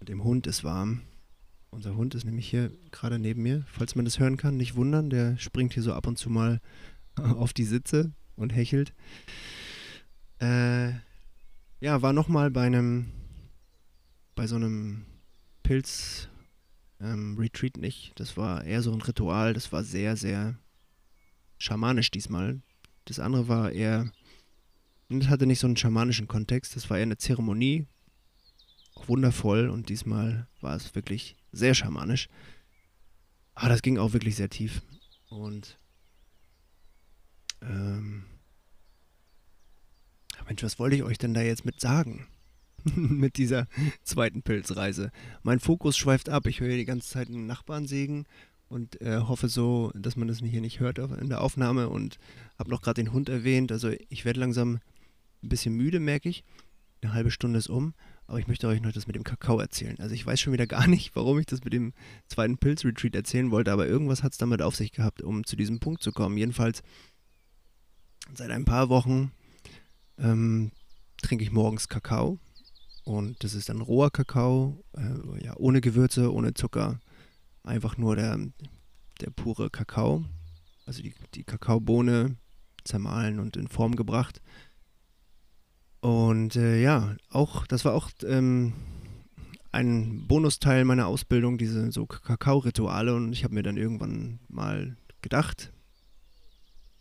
[0.00, 1.02] Und dem Hund ist warm.
[1.70, 3.64] Unser Hund ist nämlich hier gerade neben mir.
[3.68, 6.60] Falls man das hören kann, nicht wundern, der springt hier so ab und zu mal
[7.16, 8.92] auf die Sitze und hechelt.
[10.40, 10.90] Äh,
[11.80, 13.10] ja, war nochmal bei einem,
[14.34, 15.06] bei so einem
[15.62, 18.12] Pilz-Retreat ähm, nicht.
[18.16, 19.54] Das war eher so ein Ritual.
[19.54, 20.58] Das war sehr, sehr
[21.58, 22.60] schamanisch diesmal.
[23.06, 24.10] Das andere war eher,
[25.08, 26.76] das hatte nicht so einen schamanischen Kontext.
[26.76, 27.86] Das war eher eine Zeremonie.
[28.94, 29.68] Auch wundervoll.
[29.68, 32.28] Und diesmal war es wirklich sehr schamanisch.
[33.54, 34.82] Aber das ging auch wirklich sehr tief.
[35.28, 35.78] Und
[37.62, 38.24] ähm,
[40.46, 42.26] Mensch, was wollte ich euch denn da jetzt mit sagen?
[42.94, 43.66] mit dieser
[44.04, 45.10] zweiten Pilzreise.
[45.42, 46.46] Mein Fokus schweift ab.
[46.46, 48.26] Ich höre die ganze Zeit einen Nachbarn sägen
[48.68, 52.18] und äh, hoffe so, dass man das hier nicht hört in der Aufnahme und
[52.58, 53.72] habe noch gerade den Hund erwähnt.
[53.72, 54.80] Also ich werde langsam
[55.42, 56.44] ein bisschen müde, merke ich.
[57.02, 57.94] Eine halbe Stunde ist um,
[58.26, 59.96] aber ich möchte euch noch das mit dem Kakao erzählen.
[59.98, 61.92] Also ich weiß schon wieder gar nicht, warum ich das mit dem
[62.28, 65.78] zweiten Pilz-Retreat erzählen wollte, aber irgendwas hat es damit auf sich gehabt, um zu diesem
[65.78, 66.36] Punkt zu kommen.
[66.36, 66.82] Jedenfalls
[68.34, 69.32] seit ein paar Wochen
[70.18, 70.72] ähm,
[71.22, 72.38] trinke ich morgens Kakao
[73.04, 77.00] und das ist dann roher Kakao, äh, ja, ohne Gewürze, ohne Zucker,
[77.62, 78.38] einfach nur der,
[79.20, 80.24] der pure Kakao,
[80.86, 82.36] also die, die Kakaobohne
[82.82, 84.42] zermahlen und in Form gebracht.
[86.00, 88.72] Und äh, ja, auch, das war auch ähm,
[89.70, 93.14] ein Bonusteil meiner Ausbildung, diese so Kakao-Rituale.
[93.14, 95.72] Und ich habe mir dann irgendwann mal gedacht,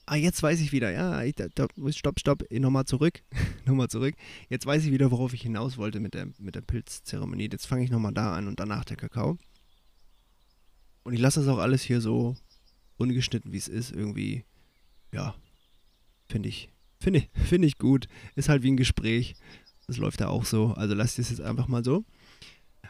[0.05, 3.23] ah, jetzt weiß ich wieder, ja, ich, da, da, stopp, stopp, nochmal zurück,
[3.65, 4.15] nochmal zurück.
[4.49, 7.49] Jetzt weiß ich wieder, worauf ich hinaus wollte mit der, mit der Pilzzeremonie.
[7.51, 9.37] Jetzt fange ich nochmal da an und danach der Kakao.
[11.03, 12.35] Und ich lasse das auch alles hier so
[12.97, 14.43] ungeschnitten, wie es ist, irgendwie,
[15.13, 15.35] ja,
[16.27, 18.07] finde ich, finde ich, finde ich gut.
[18.35, 19.35] Ist halt wie ein Gespräch.
[19.87, 20.67] Das läuft da auch so.
[20.73, 22.05] Also lasst es jetzt einfach mal so.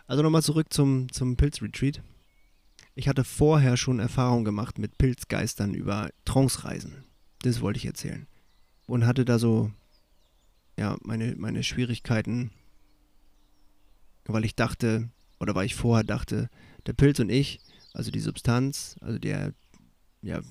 [0.07, 2.01] Also nochmal zurück zum, zum Pilzretreat.
[2.93, 7.04] Ich hatte vorher schon Erfahrung gemacht mit Pilzgeistern über Trance-Reisen.
[7.45, 8.25] Das wollte ich erzählen.
[8.87, 9.71] Und hatte da so,
[10.79, 12.49] ja, meine, meine Schwierigkeiten,
[14.25, 16.49] weil ich dachte, oder weil ich vorher dachte,
[16.87, 17.59] der Pilz und ich,
[17.93, 19.53] also die Substanz, also der,
[20.23, 20.41] ja,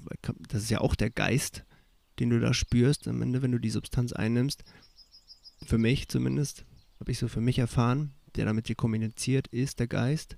[0.49, 1.65] das ist ja auch der Geist,
[2.21, 4.63] den du da spürst am Ende, wenn du die Substanz einnimmst.
[5.67, 6.65] Für mich zumindest,
[7.01, 10.37] habe ich so für mich erfahren, der damit dir kommuniziert, ist der Geist.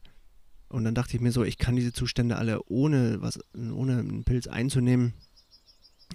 [0.71, 4.25] Und dann dachte ich mir so, ich kann diese Zustände alle ohne was, ohne einen
[4.25, 5.13] Pilz einzunehmen,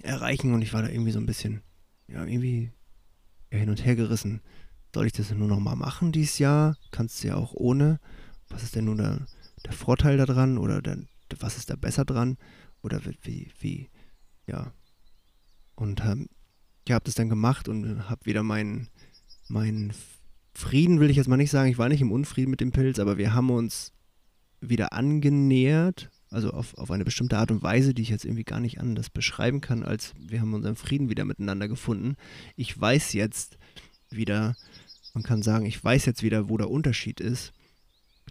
[0.02, 0.54] erreichen.
[0.54, 1.62] Und ich war da irgendwie so ein bisschen,
[2.08, 2.70] ja, irgendwie
[3.50, 4.40] hin und her gerissen.
[4.94, 6.76] Soll ich das nur noch mal machen dieses Jahr?
[6.90, 8.00] Kannst du ja auch ohne.
[8.48, 9.26] Was ist denn nun der,
[9.64, 10.98] der Vorteil daran oder der,
[11.38, 12.36] was ist da besser dran
[12.82, 13.88] oder wie, wie,
[14.46, 14.72] ja.
[15.74, 16.28] Und ähm,
[16.84, 18.88] ich habe das dann gemacht und habe wieder meinen
[19.48, 19.92] mein
[20.54, 22.98] Frieden, will ich jetzt mal nicht sagen, ich war nicht im Unfrieden mit dem Pilz,
[22.98, 23.92] aber wir haben uns
[24.60, 28.60] wieder angenähert, also auf, auf eine bestimmte Art und Weise, die ich jetzt irgendwie gar
[28.60, 32.16] nicht anders beschreiben kann, als wir haben unseren Frieden wieder miteinander gefunden.
[32.56, 33.58] Ich weiß jetzt
[34.10, 34.56] wieder,
[35.14, 37.52] man kann sagen, ich weiß jetzt wieder, wo der Unterschied ist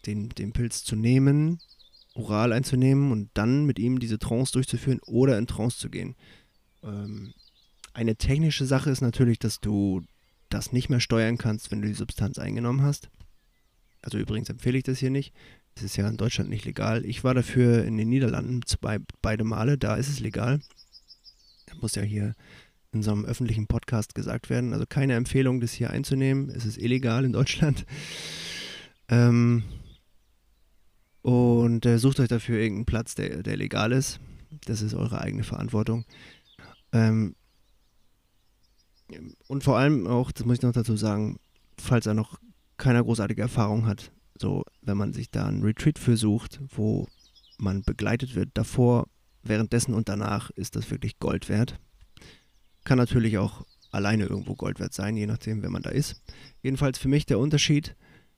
[0.05, 1.59] den, den Pilz zu nehmen,
[2.13, 6.15] oral einzunehmen und dann mit ihm diese Trance durchzuführen oder in Trance zu gehen.
[6.83, 7.33] Ähm,
[7.93, 10.01] eine technische Sache ist natürlich, dass du
[10.49, 13.09] das nicht mehr steuern kannst, wenn du die Substanz eingenommen hast.
[14.01, 15.33] Also übrigens empfehle ich das hier nicht.
[15.75, 17.05] Es ist ja in Deutschland nicht legal.
[17.05, 20.61] Ich war dafür in den Niederlanden zwei, beide Male, da ist es legal.
[21.65, 22.35] Das muss ja hier
[22.91, 24.73] in so einem öffentlichen Podcast gesagt werden.
[24.73, 26.49] Also keine Empfehlung, das hier einzunehmen.
[26.49, 27.85] Es ist illegal in Deutschland.
[29.13, 29.63] Ähm,
[31.21, 34.21] und äh, sucht euch dafür irgendeinen Platz, der, der legal ist.
[34.65, 36.05] Das ist eure eigene Verantwortung.
[36.93, 37.35] Ähm,
[39.47, 41.39] und vor allem auch, das muss ich noch dazu sagen,
[41.77, 42.39] falls er noch
[42.77, 47.07] keine großartige Erfahrung hat, so wenn man sich da einen Retreat für sucht, wo
[47.57, 49.07] man begleitet wird, davor,
[49.43, 51.79] währenddessen und danach ist das wirklich Gold wert.
[52.83, 56.21] Kann natürlich auch alleine irgendwo Gold wert sein, je nachdem, wer man da ist.
[56.61, 57.95] Jedenfalls für mich der Unterschied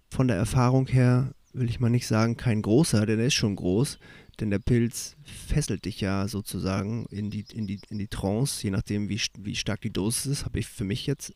[0.10, 3.56] von der Erfahrung her will ich mal nicht sagen, kein großer, denn er ist schon
[3.56, 4.00] groß,
[4.39, 8.72] denn der Pilz fesselt dich ja sozusagen in die, in die, in die Trance, je
[8.72, 11.34] nachdem, wie, wie stark die Dosis ist, habe ich für mich jetzt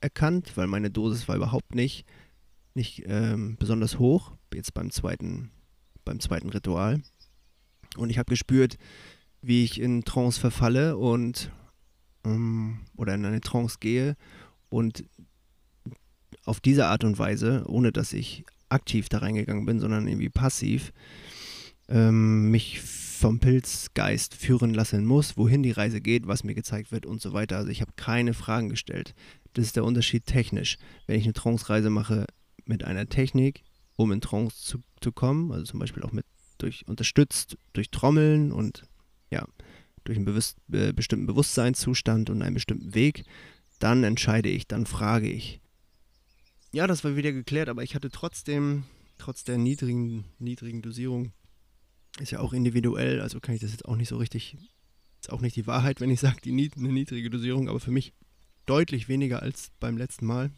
[0.00, 2.04] erkannt, weil meine Dosis war überhaupt nicht,
[2.74, 5.50] nicht ähm, besonders hoch, jetzt beim zweiten,
[6.04, 7.02] beim zweiten Ritual.
[7.96, 8.76] Und ich habe gespürt,
[9.42, 11.50] wie ich in Trance verfalle und
[12.24, 14.16] ähm, oder in eine Trance gehe
[14.68, 15.04] und
[16.44, 20.92] auf diese Art und Weise, ohne dass ich aktiv da reingegangen bin, sondern irgendwie passiv,
[21.88, 27.04] ähm, mich vom Pilzgeist führen lassen muss, wohin die Reise geht, was mir gezeigt wird
[27.04, 27.58] und so weiter.
[27.58, 29.14] Also ich habe keine Fragen gestellt.
[29.52, 30.78] Das ist der Unterschied technisch.
[31.06, 32.26] Wenn ich eine Trance-Reise mache
[32.70, 33.64] mit einer Technik,
[33.96, 36.24] um in Trance zu, zu kommen, also zum Beispiel auch mit
[36.56, 38.84] durch unterstützt durch Trommeln und
[39.30, 39.46] ja,
[40.04, 43.24] durch einen bewusst, äh, bestimmten Bewusstseinszustand und einen bestimmten Weg,
[43.80, 45.60] dann entscheide ich, dann frage ich,
[46.72, 48.84] ja, das war wieder geklärt, aber ich hatte trotzdem,
[49.18, 51.32] trotz der niedrigen, niedrigen Dosierung,
[52.20, 54.56] ist ja auch individuell, also kann ich das jetzt auch nicht so richtig,
[55.20, 58.12] ist auch nicht die Wahrheit, wenn ich sage, die eine niedrige Dosierung, aber für mich
[58.66, 60.50] deutlich weniger als beim letzten Mal.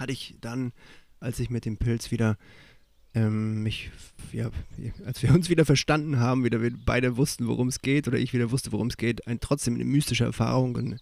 [0.00, 0.72] Hatte ich dann,
[1.20, 2.38] als ich mit dem Pilz wieder
[3.12, 3.90] ähm, mich,
[4.32, 4.50] ja,
[5.04, 8.32] als wir uns wieder verstanden haben, wieder wir beide wussten, worum es geht, oder ich
[8.32, 10.96] wieder wusste, worum es geht, ein, trotzdem eine mystische Erfahrung und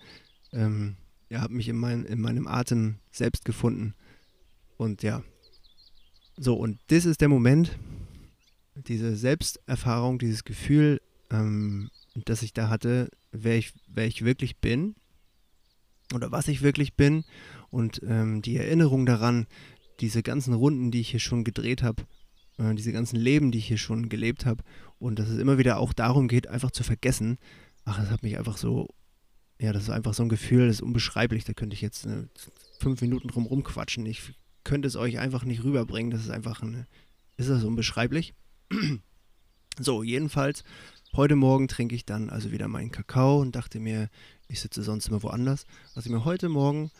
[0.52, 0.96] ähm,
[1.30, 3.94] ja, habe mich in, mein, in meinem Atem selbst gefunden.
[4.76, 5.22] Und ja,
[6.36, 7.78] so, und das ist der Moment,
[8.74, 11.88] diese Selbsterfahrung, dieses Gefühl, ähm,
[12.24, 14.96] das ich da hatte, wer ich, wer ich wirklich bin
[16.14, 17.24] oder was ich wirklich bin
[17.70, 19.46] und ähm, die Erinnerung daran,
[20.00, 22.02] diese ganzen Runden, die ich hier schon gedreht habe,
[22.58, 24.62] äh, diese ganzen Leben, die ich hier schon gelebt habe
[24.98, 27.38] und dass es immer wieder auch darum geht, einfach zu vergessen.
[27.84, 28.88] Ach, das hat mich einfach so,
[29.60, 31.44] ja, das ist einfach so ein Gefühl, das ist unbeschreiblich.
[31.44, 32.24] Da könnte ich jetzt äh,
[32.78, 34.06] fünf Minuten drum rumquatschen.
[34.06, 36.10] Ich könnte es euch einfach nicht rüberbringen.
[36.10, 36.86] Das ist einfach eine,
[37.36, 38.34] ist das unbeschreiblich.
[39.80, 40.62] so, jedenfalls,
[41.14, 44.10] heute Morgen trinke ich dann also wieder meinen Kakao und dachte mir,
[44.48, 45.64] ich sitze sonst immer woanders.
[45.94, 46.90] Was ich mir heute Morgen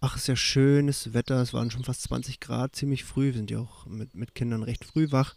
[0.00, 3.50] ach, ist ja schönes Wetter, es waren schon fast 20 Grad, ziemlich früh, wir sind
[3.50, 5.34] ja auch mit, mit Kindern recht früh wach.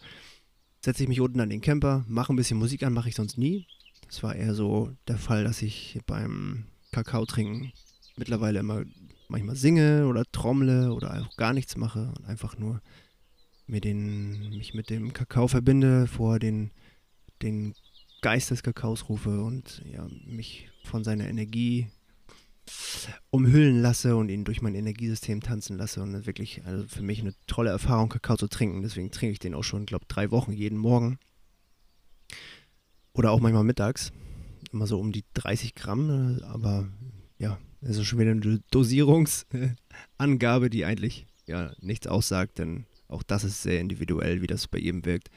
[0.84, 3.38] Setze ich mich unten an den Camper, mache ein bisschen Musik an, mache ich sonst
[3.38, 3.68] nie.
[4.08, 7.72] Das war eher so der Fall, dass ich beim Kakao trinken
[8.16, 8.84] mittlerweile immer
[9.30, 12.82] manchmal singe oder trommle oder auch gar nichts mache und einfach nur
[13.68, 16.72] mir den, mich mit dem Kakao verbinde, vor den,
[17.42, 17.76] den
[18.22, 21.88] Geist des Kakaos rufe und ja, mich von seiner Energie
[23.32, 26.02] umhüllen lasse und ihn durch mein Energiesystem tanzen lasse.
[26.02, 28.82] Und wirklich, also für mich eine tolle Erfahrung, Kakao zu trinken.
[28.82, 31.20] Deswegen trinke ich den auch schon, glaube drei Wochen, jeden Morgen.
[33.14, 34.12] Oder auch manchmal mittags.
[34.72, 36.40] Immer so um die 30 Gramm.
[36.44, 36.88] Aber
[37.38, 43.44] ja, das ist schon wieder eine Dosierungsangabe, die eigentlich ja nichts aussagt, denn auch das
[43.44, 45.30] ist sehr individuell, wie das bei jedem wirkt.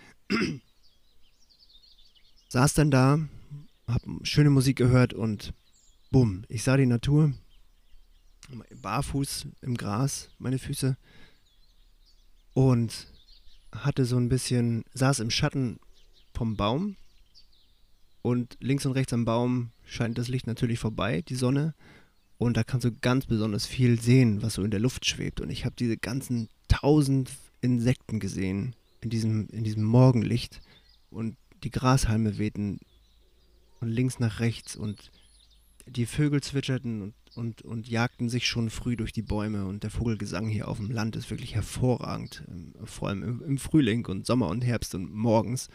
[2.49, 3.19] Saß dann da,
[3.87, 5.55] hab schöne Musik gehört und
[6.11, 7.33] bumm, ich sah die Natur,
[8.81, 10.97] barfuß im Gras, meine Füße,
[12.55, 13.07] und
[13.73, 15.79] hatte so ein bisschen, saß im Schatten
[16.35, 16.97] vom Baum
[18.21, 21.75] und links und rechts am Baum scheint das Licht natürlich vorbei, die Sonne,
[22.39, 25.41] und da kannst du ganz besonders viel sehen, was so in der Luft schwebt.
[25.41, 27.31] Und ich habe diese ganzen tausend
[27.61, 30.61] Insekten gesehen in diesem, in diesem Morgenlicht
[31.11, 32.81] und die Grashalme wehten
[33.79, 35.13] von links nach rechts und
[35.87, 39.91] die Vögel zwitscherten und, und, und jagten sich schon früh durch die Bäume und der
[39.91, 44.27] Vogelgesang hier auf dem Land ist wirklich hervorragend, ähm, vor allem im, im Frühling und
[44.27, 45.69] Sommer und Herbst und morgens.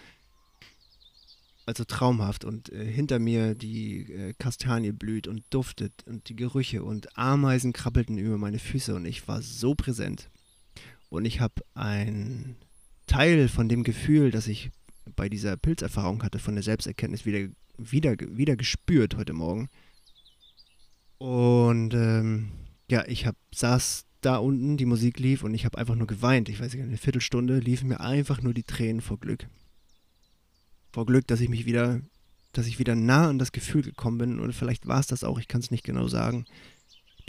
[1.65, 6.83] Also traumhaft und äh, hinter mir die äh, Kastanie blüht und duftet und die Gerüche
[6.83, 10.29] und Ameisen krabbelten über meine Füße und ich war so präsent.
[11.09, 12.55] Und ich habe ein
[13.05, 14.71] Teil von dem Gefühl, das ich
[15.15, 19.69] bei dieser Pilzerfahrung hatte, von der Selbsterkenntnis wieder, wieder, wieder gespürt heute Morgen.
[21.17, 22.51] Und ähm,
[22.89, 26.49] ja, ich hab, saß da unten, die Musik lief und ich habe einfach nur geweint.
[26.49, 29.47] Ich weiß nicht, eine Viertelstunde liefen mir einfach nur die Tränen vor Glück.
[30.91, 32.01] Vor Glück, dass ich mich wieder,
[32.53, 34.39] dass ich wieder nah an das Gefühl gekommen bin.
[34.39, 36.45] Und vielleicht war es das auch, ich kann es nicht genau sagen.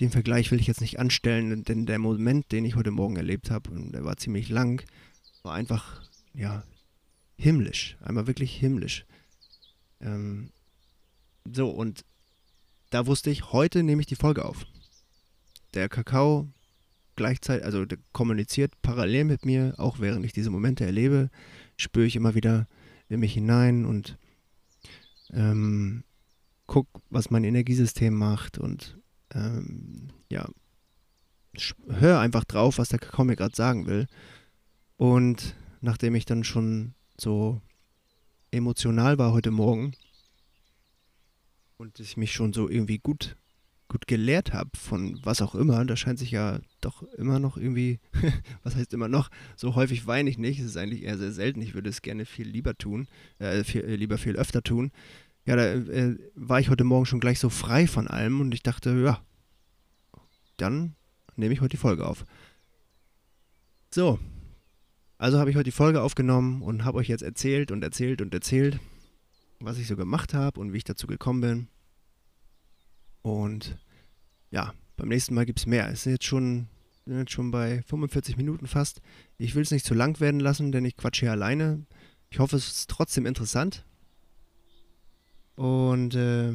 [0.01, 3.51] Den Vergleich will ich jetzt nicht anstellen, denn der Moment, den ich heute Morgen erlebt
[3.51, 4.82] habe, und der war ziemlich lang,
[5.43, 6.03] war einfach,
[6.34, 6.62] ja,
[7.36, 7.97] himmlisch.
[8.01, 9.07] Einmal wirklich himmlisch.
[10.01, 10.51] Ähm,
[11.51, 12.05] so, und
[12.91, 14.66] da wusste ich, heute nehme ich die Folge auf.
[15.74, 16.49] Der Kakao
[17.16, 21.30] gleichzeitig, also kommuniziert parallel mit mir, auch während ich diese Momente erlebe,
[21.76, 22.66] spüre ich immer wieder
[23.09, 24.16] in mich hinein und
[25.30, 26.05] ähm,
[26.66, 28.99] guck, was mein Energiesystem macht und
[29.34, 30.49] ähm, ja,
[31.89, 34.07] höre einfach drauf, was der Kakao mir gerade sagen will.
[34.97, 37.61] Und nachdem ich dann schon so
[38.51, 39.93] emotional war heute Morgen,
[41.79, 43.37] und ich mich schon so irgendwie gut,
[43.87, 48.01] gut gelehrt habe von was auch immer, da scheint sich ja doch immer noch irgendwie,
[48.64, 51.62] was heißt immer noch, so häufig weine ich nicht, es ist eigentlich eher sehr selten,
[51.62, 53.09] ich würde es gerne viel lieber tun,
[53.39, 54.91] äh, viel, äh, lieber viel öfter tun.
[55.47, 58.43] Ja, da äh, war ich heute Morgen schon gleich so frei von allem.
[58.43, 59.22] Und ich dachte, ja,
[60.59, 60.95] dann
[61.37, 62.26] nehme ich heute die Folge auf.
[63.91, 64.18] So,
[65.16, 68.35] also habe ich heute die Folge aufgenommen und habe euch jetzt erzählt und erzählt und
[68.35, 68.79] erzählt
[69.61, 71.68] was ich so gemacht habe und wie ich dazu gekommen bin.
[73.22, 73.78] Und
[74.50, 75.88] ja, beim nächsten Mal gibt es mehr.
[75.88, 76.68] Es ist jetzt schon,
[77.06, 79.00] jetzt schon bei 45 Minuten fast.
[79.36, 81.86] Ich will es nicht zu lang werden lassen, denn ich quatsche hier alleine.
[82.30, 83.84] Ich hoffe, es ist trotzdem interessant.
[85.56, 86.54] Und äh,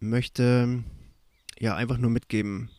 [0.00, 0.84] möchte
[1.58, 2.70] ja einfach nur mitgeben,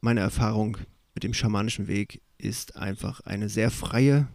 [0.00, 0.76] meine Erfahrung
[1.14, 4.28] mit dem schamanischen Weg ist einfach eine sehr freie,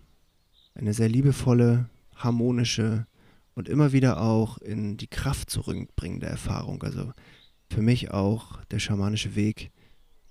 [0.75, 1.89] eine sehr liebevolle,
[2.23, 3.07] harmonische
[3.55, 6.81] und immer wieder auch in die Kraft zurückbringende Erfahrung.
[6.83, 7.13] Also
[7.69, 9.71] für mich auch der schamanische Weg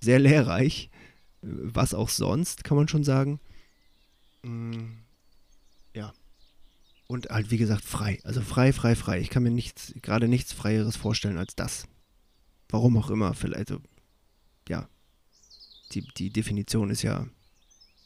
[0.01, 0.89] sehr lehrreich,
[1.41, 3.39] was auch sonst, kann man schon sagen.
[4.43, 4.91] Mm,
[5.93, 6.13] ja.
[7.07, 8.19] Und halt, wie gesagt, frei.
[8.23, 9.19] Also frei, frei, frei.
[9.19, 11.87] Ich kann mir nichts, gerade nichts Freieres vorstellen als das.
[12.69, 13.33] Warum auch immer.
[13.33, 13.81] Vielleicht, also,
[14.67, 14.87] ja.
[15.91, 17.27] Die, die Definition ist ja,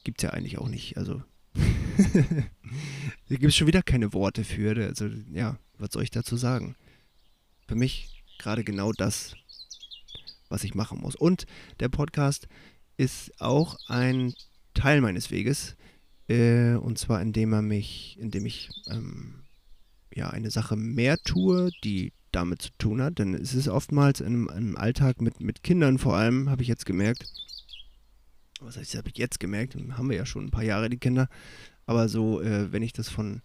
[0.04, 0.98] gibt es ja eigentlich auch nicht.
[0.98, 1.24] Also
[3.28, 4.76] Hier gibt es schon wieder keine Worte für.
[4.78, 6.76] Also, ja, was soll ich dazu sagen?
[7.68, 9.36] Für mich gerade genau das,
[10.48, 11.16] was ich machen muss.
[11.16, 11.46] Und
[11.82, 12.48] der Podcast
[12.96, 14.34] ist auch ein
[14.74, 15.76] Teil meines Weges.
[16.30, 19.44] Äh, und zwar indem er mich, indem ich ähm,
[20.14, 23.20] ja eine Sache mehr tue, die damit zu tun hat.
[23.20, 26.86] Denn es ist oftmals im, im Alltag mit, mit Kindern vor allem, habe ich jetzt
[26.86, 27.26] gemerkt.
[28.62, 29.76] Was heißt, habe ich jetzt gemerkt?
[29.76, 31.28] Haben wir ja schon ein paar Jahre die Kinder.
[31.88, 33.42] Aber so, äh, wenn ich das von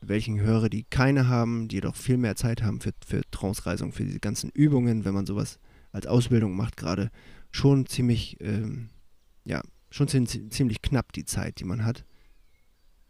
[0.00, 4.04] welchen höre, die keine haben, die doch viel mehr Zeit haben für, für Trance-Reisung, für
[4.04, 5.58] diese ganzen Übungen, wenn man sowas
[5.90, 7.10] als Ausbildung macht, gerade
[7.50, 8.90] schon ziemlich, ähm,
[9.44, 12.04] ja, schon ziemlich knapp die Zeit, die man hat,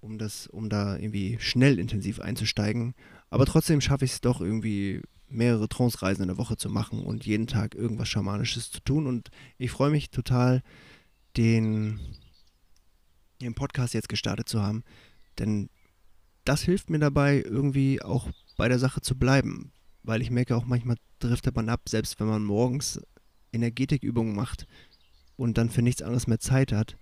[0.01, 2.95] um das, um da irgendwie schnell intensiv einzusteigen.
[3.29, 7.27] Aber trotzdem schaffe ich es doch irgendwie mehrere Trance-Reisen in der Woche zu machen und
[7.27, 9.09] jeden Tag irgendwas Schamanisches zu tun.
[9.09, 10.63] Und ich freue mich total,
[11.37, 11.99] den,
[13.41, 14.83] den Podcast jetzt gestartet zu haben,
[15.39, 15.69] denn
[16.45, 19.73] das hilft mir dabei, irgendwie auch bei der Sache zu bleiben,
[20.03, 23.01] weil ich merke auch manchmal driftet man ab, selbst wenn man morgens
[23.53, 24.67] Energetikübungen macht
[25.37, 26.97] und dann für nichts anderes mehr Zeit hat,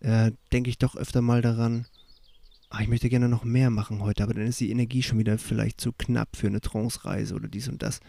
[0.00, 1.86] äh, denke ich doch öfter mal daran,
[2.70, 5.38] ah, ich möchte gerne noch mehr machen heute, aber dann ist die Energie schon wieder
[5.38, 8.00] vielleicht zu knapp für eine Trance-Reise oder dies und das.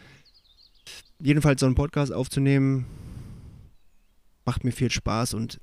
[1.19, 2.85] Jedenfalls so einen Podcast aufzunehmen,
[4.45, 5.59] macht mir viel Spaß und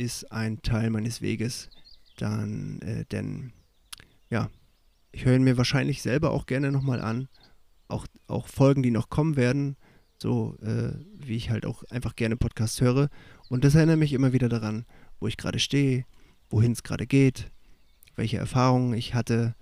[0.00, 1.68] ist ein Teil meines Weges.
[2.16, 3.52] Dann, äh, denn
[4.30, 4.48] ja,
[5.12, 7.28] ich höre ihn mir wahrscheinlich selber auch gerne nochmal an.
[7.88, 9.76] Auch, auch Folgen, die noch kommen werden,
[10.16, 13.10] so äh, wie ich halt auch einfach gerne Podcasts höre.
[13.48, 14.86] Und das erinnert mich immer wieder daran,
[15.18, 16.06] wo ich gerade stehe,
[16.48, 17.50] wohin es gerade geht,
[18.16, 19.54] welche Erfahrungen ich hatte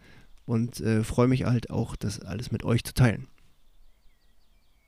[0.45, 3.27] und äh, freue mich halt auch, das alles mit euch zu teilen.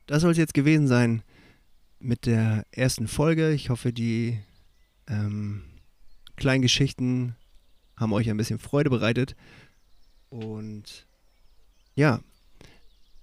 [0.05, 1.23] Das soll es jetzt gewesen sein
[1.99, 3.51] mit der ersten Folge.
[3.51, 4.39] Ich hoffe, die
[5.11, 5.63] ähm,
[6.37, 7.35] kleinen Geschichten
[7.97, 9.35] haben euch ein bisschen Freude bereitet.
[10.29, 11.05] Und
[11.95, 12.21] ja,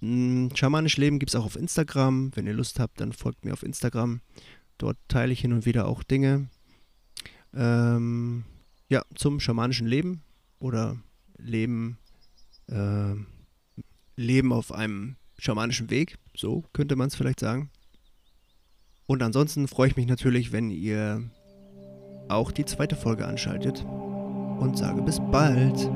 [0.01, 2.31] Schamanisch Leben gibt es auch auf Instagram.
[2.35, 4.21] Wenn ihr Lust habt, dann folgt mir auf Instagram.
[4.77, 6.49] Dort teile ich hin und wieder auch Dinge.
[7.53, 8.45] Ähm,
[8.87, 10.21] ja, zum schamanischen Leben
[10.59, 10.97] oder
[11.37, 11.97] Leben,
[12.67, 13.15] äh,
[14.15, 16.17] Leben auf einem schamanischen Weg.
[16.35, 17.69] So könnte man es vielleicht sagen.
[19.05, 21.29] Und ansonsten freue ich mich natürlich, wenn ihr
[22.29, 23.85] auch die zweite Folge anschaltet
[24.59, 25.89] und sage bis bald.